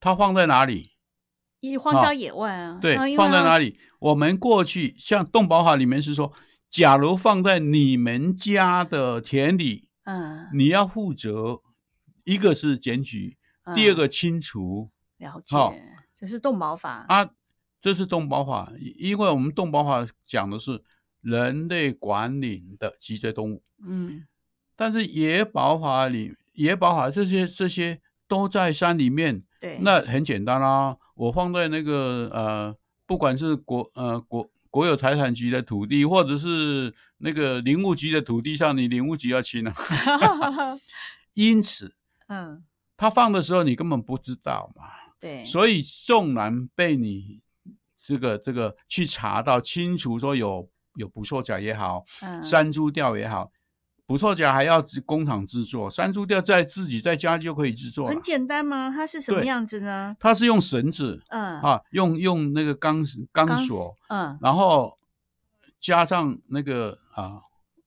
[0.00, 0.95] 它放在哪里？
[1.60, 3.78] 一荒郊野外啊，对啊，放在哪里？
[3.98, 6.32] 我们过去像动保法里面是说，
[6.68, 11.62] 假如放在你们家的田里，嗯，你要负责，
[12.24, 13.36] 一个是检举，
[13.74, 15.54] 第二嗯个清除了解，
[16.14, 17.04] 这是动保法。
[17.08, 17.30] 啊。
[17.78, 20.82] 这是动保法，因为我们动保法讲的是
[21.20, 24.26] 人类管理的脊椎动物，嗯，
[24.74, 39.74] 但是野保法里，野保法这些这些都在山里面，对，那很简单啦、我放在那个呃，不管是国呃国国有财产局的土地，或者是那个林务局的土地上，你林务局要清啊。
[41.32, 41.94] 因此，
[42.28, 42.62] 嗯，
[42.96, 44.84] 他放的时候你根本不知道嘛。
[45.18, 47.40] 对，所以纵然被你
[48.06, 53.50] 这个这个去查到清楚，说有有捕兽夹也好，嗯山猪吊也好，
[54.06, 58.22] 捕兽夹还要工厂制作，山猪吊在自己在家就可以制作很。
[58.22, 58.88] 简单吗？
[58.94, 60.16] 它是什么样子呢？
[60.20, 64.96] 它是用绳子嗯，啊，用用那个钢钢钢索，嗯，然后
[65.80, 67.40] 加上那个啊，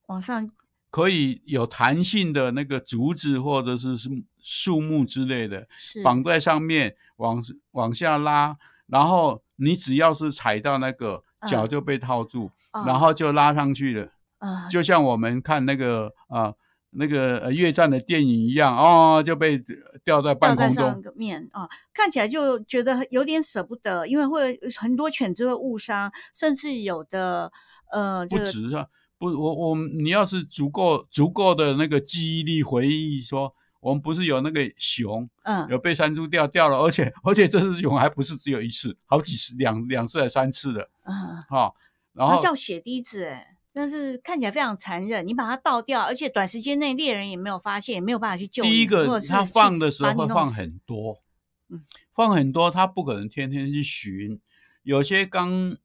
[0.08, 0.50] 往上，
[0.90, 4.10] 可以有弹性的那个竹子或者是是
[4.42, 5.66] 树木之类的，
[6.04, 8.56] 绑在上面往往下拉，
[8.86, 16.52] 然后你只要是踩到那个嗯脚就被套住，哦然后就拉上去了，啊，就像我们看那个啊。
[16.92, 19.62] 那个呃越战的电影一样哦，就被
[20.02, 20.74] 吊在半空中。
[20.74, 27.52] 上面啊，看起来就觉得有点舍不得，因为会很多犬只会误伤，甚至有的
[27.92, 28.88] 呃，这个不止啊，
[29.18, 41.72] 不，我我你要是足够足够的那个记忆力回忆说，我们不是有那个熊嗯有被山猪吊掉了，而且而且这只熊还不是只有一次，好几次两两次还三次的嗯，哈、
[42.14, 43.46] 然后叫血滴子哎。
[43.72, 48.70] 但是看起来非常残忍，你把它倒掉，而且短时间内猎人也没有发现，也没有办法去救你。
[48.70, 51.22] 第一个或者是去它放的时候会放很多，
[51.68, 54.40] 嗯，放很多，他不可能天天去寻，
[54.82, 55.76] 有些刚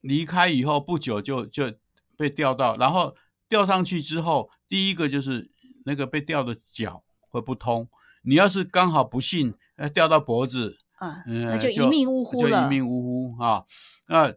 [0.00, 1.72] 离开以后不久就就
[2.16, 3.14] 被钓到，然后
[3.48, 5.50] 钓上去之后，第一个就是
[5.84, 7.88] 那个被钓的脚会不通，
[8.22, 12.66] 你要是刚好不幸呃钓到脖子，嗯，嗯、那就一命呜呼就了。
[12.66, 13.00] 一命呜
[13.36, 13.64] 呼啊。
[14.08, 14.34] 那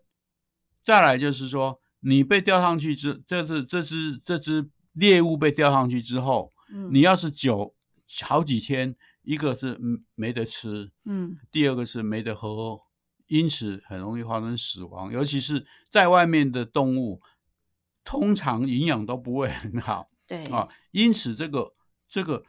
[0.84, 7.74] 再来就是说，你被钓上去之，这只这只这只猎物被钓上去之后，嗯你要是久
[8.22, 12.80] 好几天，一个是嗯没得吃，嗯第二个是没得喝，
[13.26, 15.12] 因此很容易发生死亡。
[15.12, 17.22] 尤其是在外面的动物，
[18.04, 20.08] 通常营养都不会很好。
[20.28, 21.74] 对啊，因此这个
[22.08, 22.44] 这个，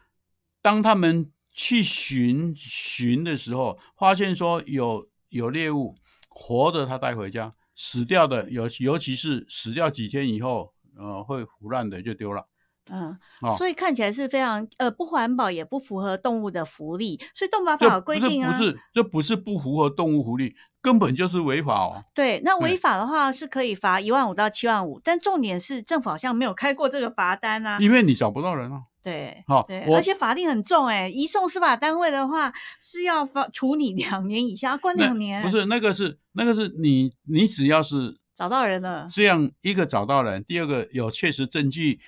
[0.61, 5.97] 当他们去寻寻的时候，发现说有有猎物
[6.29, 12.49] 活的，他带回家；死掉的，尤尤其是死掉几天以后，呃，会腐烂的就丢了。
[12.89, 17.21] 嗯，哦所以看起来是非常呃不环保，也不符合动物的福利。
[17.35, 22.05] 所以动保法有规定啊，是不是这不是不符合动物福利，根本就是违法哦。
[22.15, 27.79] 对，那违法的话是可以罚一万五到七万五，但重点是政府好像没有开过这个罚单啊。
[27.81, 28.83] 因为你找不到人啊。
[29.07, 35.41] 对，好对，而且法定很重哎、移送司法单位的话是要罚处你两年以下，关两年。
[35.45, 42.01] 不是那个是那个是你你只要是找到人了，这样一个找到人，第二个有确实证据，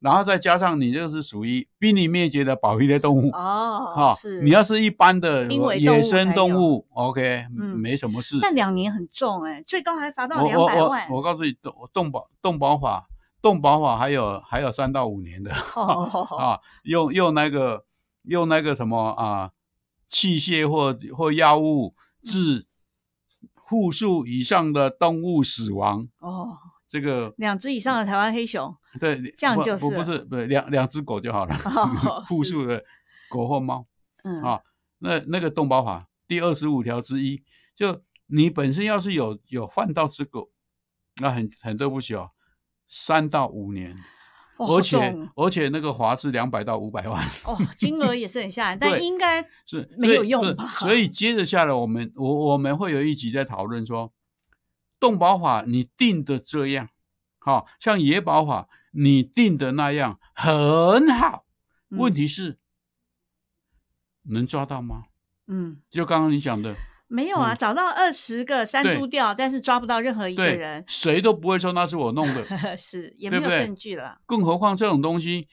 [0.00, 3.28] 然后再加上你这个是属于濒临灭绝的保育类动物。
[3.32, 5.46] 哦，哈、是你要是一般的
[5.76, 8.38] 野生动物，OK，嗯没什么事。
[8.40, 11.10] 但两年很重哎、最高还罚到我我我两百万。
[11.10, 13.06] 我告诉你，动动保动保法，
[13.46, 15.54] 动保法还有还有三到五年的。
[15.76, 16.02] 哦，
[16.36, 17.84] 啊，用用那个
[18.24, 19.52] 用那个什么啊
[20.08, 21.94] 器械或或药物
[22.24, 22.66] 致
[23.54, 32.82] 户数以上的动物死亡，哦，这个两只以上的台湾黑熊，对，这样就是不不是不是两两只狗就好了哦，户 是数的
[33.30, 33.86] 狗或猫。
[34.24, 34.60] 嗯，啊，
[34.98, 37.44] 那那个动保法第二十五条之一，
[37.76, 40.50] 就你本身要是有有犯到只狗，
[41.20, 42.32] 那很很对不起哦，
[42.88, 43.96] 三到五年，
[44.56, 54.12] 哦而且而且那个华是两百到五百万，哦，金额也是很吓人，但应该是没有用吧所以 接着下来，我们我我们会有一集在讨论说，
[55.00, 56.88] 动保法你定的这样，
[57.38, 61.44] 好、像野保法你定的那样很好，
[61.90, 62.58] 问嗯题是
[64.22, 65.04] 能抓到吗？
[65.46, 65.80] 嗯。
[65.90, 66.76] 就刚刚你讲的。
[67.08, 72.44] 没有啊，嗯找到二十个山对猪吊，但是抓不到任何一个人，，谁都不会说那是我弄的，
[72.76, 74.18] 是也没有证据了。
[74.26, 75.46] 更何况这种东西，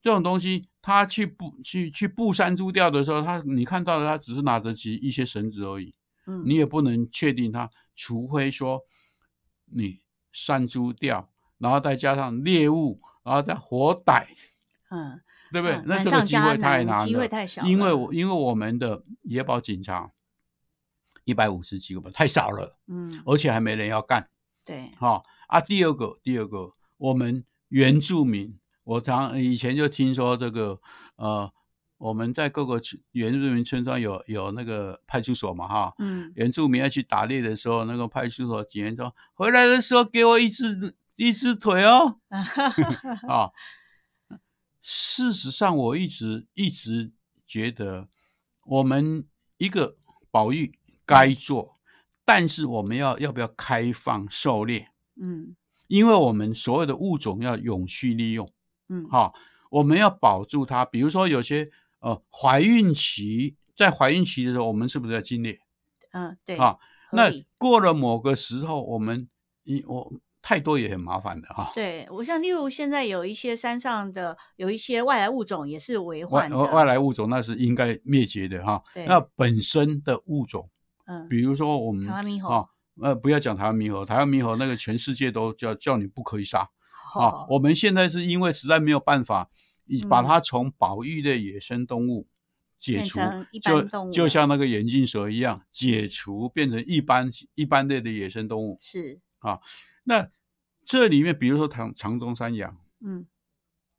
[0.00, 5.94] 这种东西，他去布去去布山猪钓的时候，他你看到的他只是拿着起一些绳子而已，
[6.26, 8.80] 嗯，你也不能确定他，除非说
[9.66, 10.00] 你
[10.32, 11.28] 山猪钓，
[11.58, 14.28] 然后再加上猎物，然后再活逮，
[14.90, 15.20] 嗯，
[15.52, 15.76] 对不对？
[15.76, 20.10] 嗯那这个机会太难机会，太小了因为我因为我们的野保警察
[21.24, 24.28] 一百五十几个吧，太少了，嗯，而且还没人要干。
[24.64, 30.80] 对，哈、啊，第二个，第二个，我们原住民，我常以前就听说这个，
[31.16, 31.52] 呃，
[31.98, 42.20] 我们在各个村原住民村庄有有那个派出所嘛，哈，嗯，原住民要去打猎的时候，那个派出所警员说，回来的时候给我一只一只腿哦，
[43.28, 43.50] 啊，
[44.80, 47.12] 事实上，我一直一直
[47.46, 48.08] 觉得，
[48.64, 49.26] 我们
[49.58, 49.96] 一个
[50.30, 50.78] 保育
[51.12, 51.78] 该做，
[52.24, 54.88] 但是我们要要不要开放狩猎？
[55.20, 55.54] 嗯
[55.88, 58.50] 因为我们所有的物种要永续利用，
[58.88, 59.30] 嗯，哈、
[59.70, 60.86] 我们要保住它。
[60.86, 61.68] 比如说有些
[62.00, 65.60] 呃怀孕期在怀孕期的时候，我们是不是要禁猎
[66.12, 66.78] 嗯，对，啊？
[67.12, 69.28] 那过了某个时候，我们
[69.64, 70.10] 一我
[70.40, 71.70] 太多也很麻烦的哈。
[71.74, 78.82] 对我像例如现在有一些山上的有一些外来物种也是为外患的，外来物种那是应该灭绝的哈。
[78.94, 80.70] 对那本身的物种，
[81.04, 82.48] 嗯，比如说我们台湾猕猴。
[82.48, 82.68] 啊，
[83.00, 86.60] 呃，不要讲台湾猕猴，台湾猕猴那个全世界都叫叫你不可以杀
[87.14, 87.46] 啊。
[87.48, 89.50] 我们现在是因为实在没有办法，
[89.84, 92.28] 你把嗯它从保育类野生动物
[92.78, 93.20] 解除
[93.62, 98.76] 就就像那个眼镜蛇一样，解除变成一般一般类的野生动物。
[98.80, 99.20] 是。
[99.38, 99.60] 啊，
[100.04, 100.28] 那
[100.84, 103.26] 这里面，比如说长长鬃山羊嗯。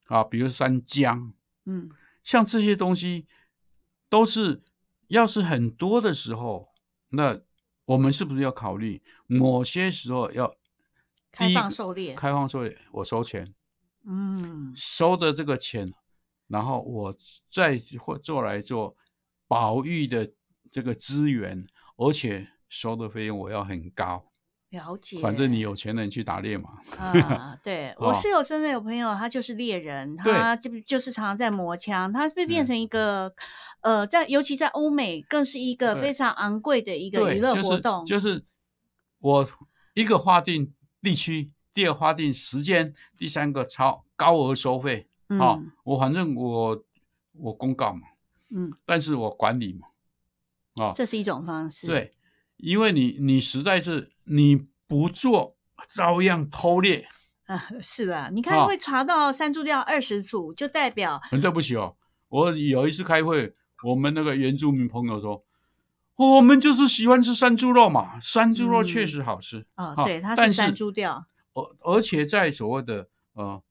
[0.08, 1.34] 啊，比如山姜，
[1.66, 1.90] 嗯，
[2.24, 3.26] 像这些东西，
[4.10, 4.62] 都是
[5.08, 6.73] 要是很多的时候，
[7.16, 7.40] 那
[7.86, 10.58] 我们是不是要考虑某些时候要
[11.32, 13.54] 开放狩猎，开放狩猎，我收钱，
[14.04, 15.94] 嗯，收的这个钱，
[16.48, 17.16] 然后我
[17.52, 18.98] 再或做来做
[19.48, 20.34] 保育的
[20.72, 24.33] 这个资源，而且收的费用我要很高，
[24.74, 25.20] 了解。
[25.22, 26.72] 反正你有钱人去打猎嘛。
[26.98, 33.34] 啊，对 我哦是有真的有朋友，他就是猎人，对他就就是常常在磨枪，他被变嗯成一个，
[33.82, 38.06] 呃，在尤其在欧美，更是一个非常昂贵的一个，娱乐活动。
[38.06, 38.44] 就是
[39.20, 39.48] 我
[39.94, 45.08] 一个划定地区，第二划定时间，第三个超高额收费。
[45.28, 46.84] 啊、嗯我反正我
[47.34, 48.02] 我公告嘛，
[48.50, 49.88] 嗯，但是我管理嘛，
[50.86, 52.14] 啊、这是一种方式。，对，
[52.58, 55.56] 因为你你实在是你不做，
[55.88, 57.08] 照样偷猎。
[57.46, 61.96] 啊，是的，你看啊会查到山猪料二十组，就代表很对不起哦，
[62.30, 63.54] 我有一次开会，
[63.86, 65.44] 我们那个原住民朋友说。
[66.16, 71.26] 我们就是喜欢吃山猪肉嘛，山猪肉确嗯实好吃啊，啊对，它是山猪调。
[71.54, 73.62] 而而且在所谓的呃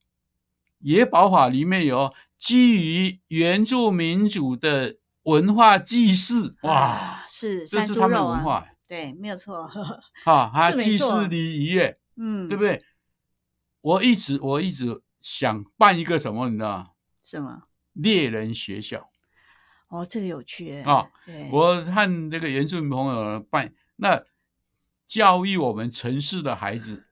[0.81, 9.63] 野保法里面有基于原住民族的文化祭祀，哇，啊，是山这是他们猪肉啊，文化对，没有错。
[10.27, 12.85] 啊，还是没祭祀礼仪耶，嗯，对不对？
[13.81, 16.91] 我一直我一直想办一个什么，你知道吗？
[17.25, 17.63] 什么？
[17.95, 19.09] 猎人学校
[19.89, 21.11] 哦，这个有趣啊。
[21.25, 24.23] 对，我和这个原住民朋友办，那
[25.07, 27.07] 教育我们城市的孩子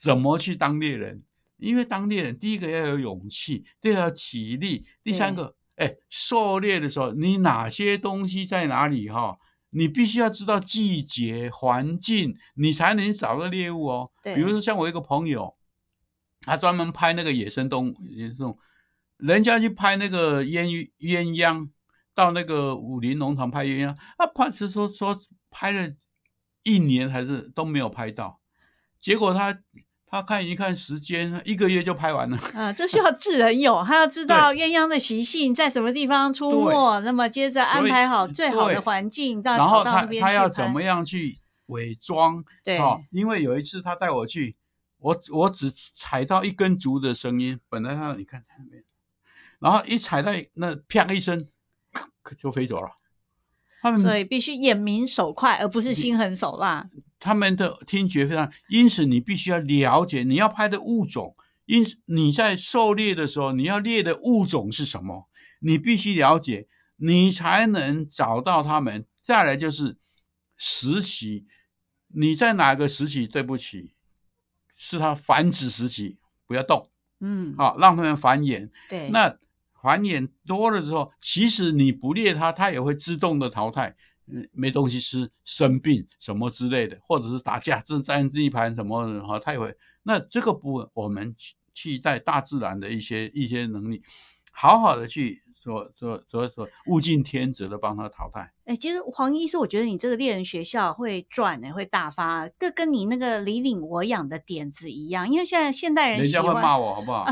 [0.00, 1.24] 怎么去当猎人。
[1.56, 9.36] 因为当猎人，第一个要有勇气，第二个要体力，第三个，哎，狩猎的时候，你哪些东西在哪里哈？
[9.76, 14.10] 你必须要知道季节、环境，你才能找到猎物哦。
[14.22, 15.54] 对比如说像我一个朋友，
[16.40, 18.58] 他专门拍那个野生动物，野生动物，
[19.18, 21.68] 人家去拍那个鸳鸳鸯，
[22.14, 25.20] 到那个武林农场拍鸳鸯，他拍是说说
[25.50, 25.94] 拍了
[26.62, 28.40] 一年还是都没有拍到，
[28.98, 29.60] 结果他
[30.08, 32.38] 他看一看时间，一个月就拍完了。
[32.54, 42.44] 啊，这需要智人有， 他要知道鸳鸯的习性，在什么地方出没，那么接着安排好最好的对环境，到然后他他要怎么样去伪装？
[42.62, 44.56] 对哦，因为有一次他带我去，
[44.98, 48.82] 我我只踩到一根竹的声音，本来他你看看没有，
[49.58, 51.48] 然后一踩到那啪一声，
[52.38, 52.90] 就飞走了。
[53.82, 56.88] 他们所以必须眼明手快，而不是心狠手辣。
[57.18, 61.34] 他们的听觉非常，因此你必须要了解你要拍的物种。
[61.64, 65.28] 因此你在狩猎的时候，你要猎的物种是什么，
[65.60, 69.04] 你必须了解，你才能找到他们。
[69.20, 69.96] 再来就是
[70.56, 71.44] 时期，
[72.08, 73.26] 你在哪个时期？
[73.26, 73.94] 对不起，
[74.74, 76.88] 是它繁殖时期，不要动
[77.18, 78.70] 嗯，啊，让它们繁衍。
[78.88, 79.36] 对，那
[79.82, 83.96] 繁衍多了之后，其实你不猎它，它也会自动的淘汰。
[84.28, 89.74] 嗯，没东西吃，生病什么之类的，或者是打架，正占地盘什么的哈，他也会。
[90.02, 91.34] 那这个部分，我们
[91.72, 94.02] 期待大自然的一些一些能力，
[94.52, 98.52] 好好的去所所所所物竞天择的帮他淘汰。
[98.66, 107.26] 哎，其实黄医师，我觉得你这个猎人学校会赚呢，会大发，这跟你那个你领我养的点子一样，因为现在现代人人家会骂我好不好？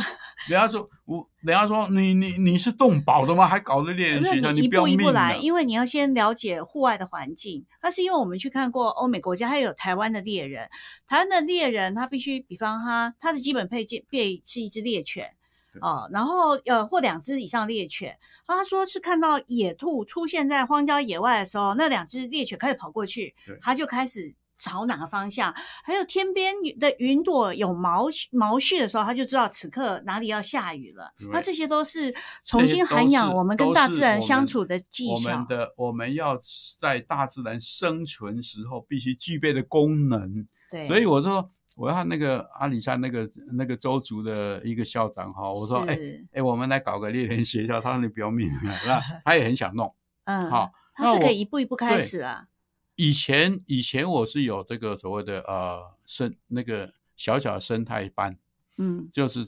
[0.48, 3.46] 人家说我，人家说你你你是动保的吗？
[3.46, 7.64] 还搞这猎人学校，那你一不要命步一步来，因为你要先了解户外的环境。
[7.82, 10.68] 那是因为我们去看过欧美国家，还有台湾的猎人。
[11.06, 15.30] 台湾的猎人他必须，比方他他的基本配件配是一只猎犬
[15.74, 18.16] 对哦，然后呃或两只以上猎犬。
[18.46, 24.34] 他说是看到野兔出现在荒郊野外的时候，那两只猎犬开始跑过去，他就开始。
[24.56, 25.52] 朝哪个方向？
[25.82, 31.12] 还有天边的云朵有毛毛絮的时候，他就知道此刻哪里要下雨了。
[31.32, 32.14] 那对这些都是
[32.44, 35.46] 重新涵养我们跟大自然相处的技巧我们。
[35.48, 36.38] 的我们要
[36.78, 40.46] 在大自然生存时候必须具备的功能。
[40.70, 49.92] 对，所以我说，我要那个阿里山那个那个州族的一个校长哈，我说，哎是哎，我们来搞个猎人学校，他说你不要命了， 那他也很想弄。
[50.24, 52.48] 嗯，好，他是可以一步一步开始啊。
[52.94, 58.38] 以前以前我是有这个所谓的呃生那个小小的生态班，
[58.78, 59.46] 嗯就是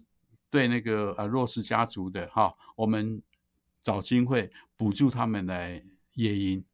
[0.51, 3.23] 对那个呃弱势家族的哈，我们
[3.85, 5.81] 找经费补助他们来
[6.15, 6.65] 夜营，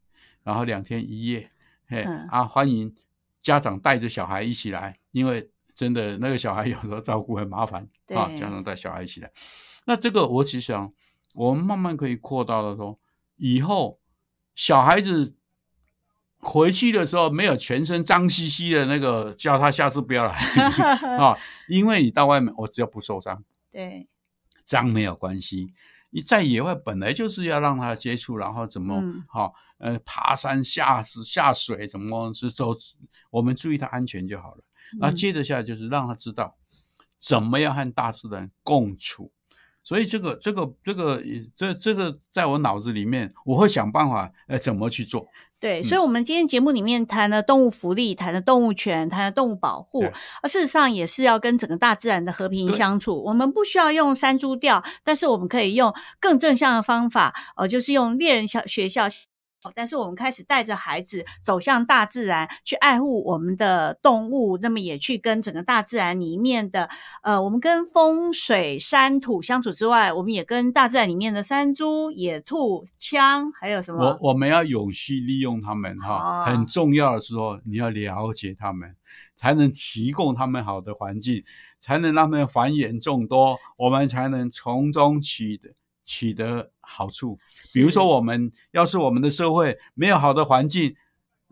[0.42, 1.50] 然后两天一夜，
[1.86, 2.94] 嘿、嗯啊欢迎
[3.42, 9.30] 家长带着小孩一起来，因为真的那个小孩有时候照顾很麻烦啊，家长带小孩一起来。
[9.86, 10.92] 那这个我只想，
[11.34, 12.98] 我们慢慢可以扩大的说，
[13.36, 13.98] 以后
[14.54, 15.34] 小孩子
[16.38, 20.32] 回去的时候没有全身脏兮兮的那个，叫他下次不要来
[21.18, 21.36] 啊，
[21.68, 24.08] 因为你到外面，我只要不受伤，对，
[24.64, 25.72] 脏没有关系。
[26.10, 32.74] 你在野外本来就是要让他接触，然后怎么嗯好、呃爬山下下水怎么是走，
[33.30, 34.62] 我们注意他安全就好了。
[34.98, 36.56] 那嗯接着下来就是让他知道
[37.20, 39.32] 怎么样和大自然共处。
[39.84, 41.20] 所以这个这个这个
[41.56, 45.26] 这这个在我脑子里面，我会想办法呃怎么去做。
[45.58, 50.04] 对，嗯所以，我们今天节目里面谈了动物福利，谈了动物权，谈了动物保护，
[50.40, 53.24] 而事实上也是要跟整个大自然的和平相处。
[53.24, 59.08] 我们不需要用山猪调，但是我们可以用更正向的方法，呃，就是用猎人小学校。
[59.74, 66.88] 但是我们开始带着孩子走向大自然，去爱护我们的动物，那么也去跟整个大自然里面的，
[67.22, 74.18] 呃，我们跟风水山土相处之外，我们也跟大自然里面的山猪、野兔、枪，还有什么？
[74.20, 78.96] 我我们要永续利用它们哈，啊很重要的时候你要了解它们，
[79.36, 81.44] 才能提供它们好的环境，
[81.78, 85.70] 才能让它们繁衍众多，我们才能从中取得
[86.04, 87.38] 取得好处。
[87.72, 90.94] 比如说，我们要是我们的社会没有好的环境，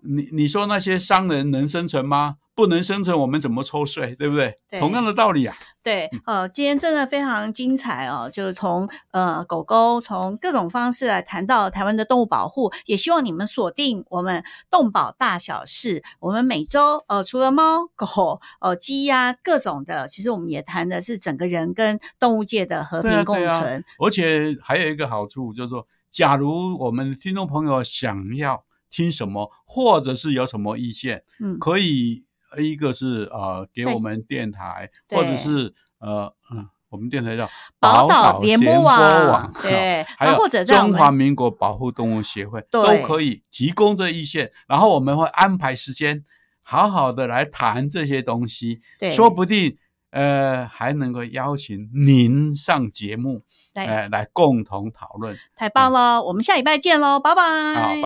[0.03, 2.37] 你你说那些商人能生存吗？
[2.55, 4.59] 不能生存，我们怎么抽税，对不对？
[4.68, 5.57] 对同样的道理啊。
[5.83, 16.03] 对，呃，今天真的非常精彩哦，就是从呃狗狗从各种方式来谈到台湾的动物保护，也希望你们锁定我们动保大小事。
[16.18, 23.83] 我们每周呃除了猫狗呃鸡鸭各种的，其实我们也谈的是整个人跟动物界的和平共存。
[23.99, 37.49] 而且还有一个好处，就是说，假如我们听众朋友想要听什么，或者是有什么意见，嗯，可以呃一个是呃给我们电台，或者是呃嗯，我们电台叫
[37.79, 46.25] 宝岛联播网网，对还有或者中华民国保护动物协会都可以提供这意见，然后我们会安排时间，
[46.63, 49.77] 好好的来谈这些东西，对，说不定。
[50.13, 55.39] 呃，还能够邀请您上节目，对呃，来共同讨论。
[55.55, 57.43] 太棒了，我们下礼拜见喽，拜拜。
[57.75, 57.95] 好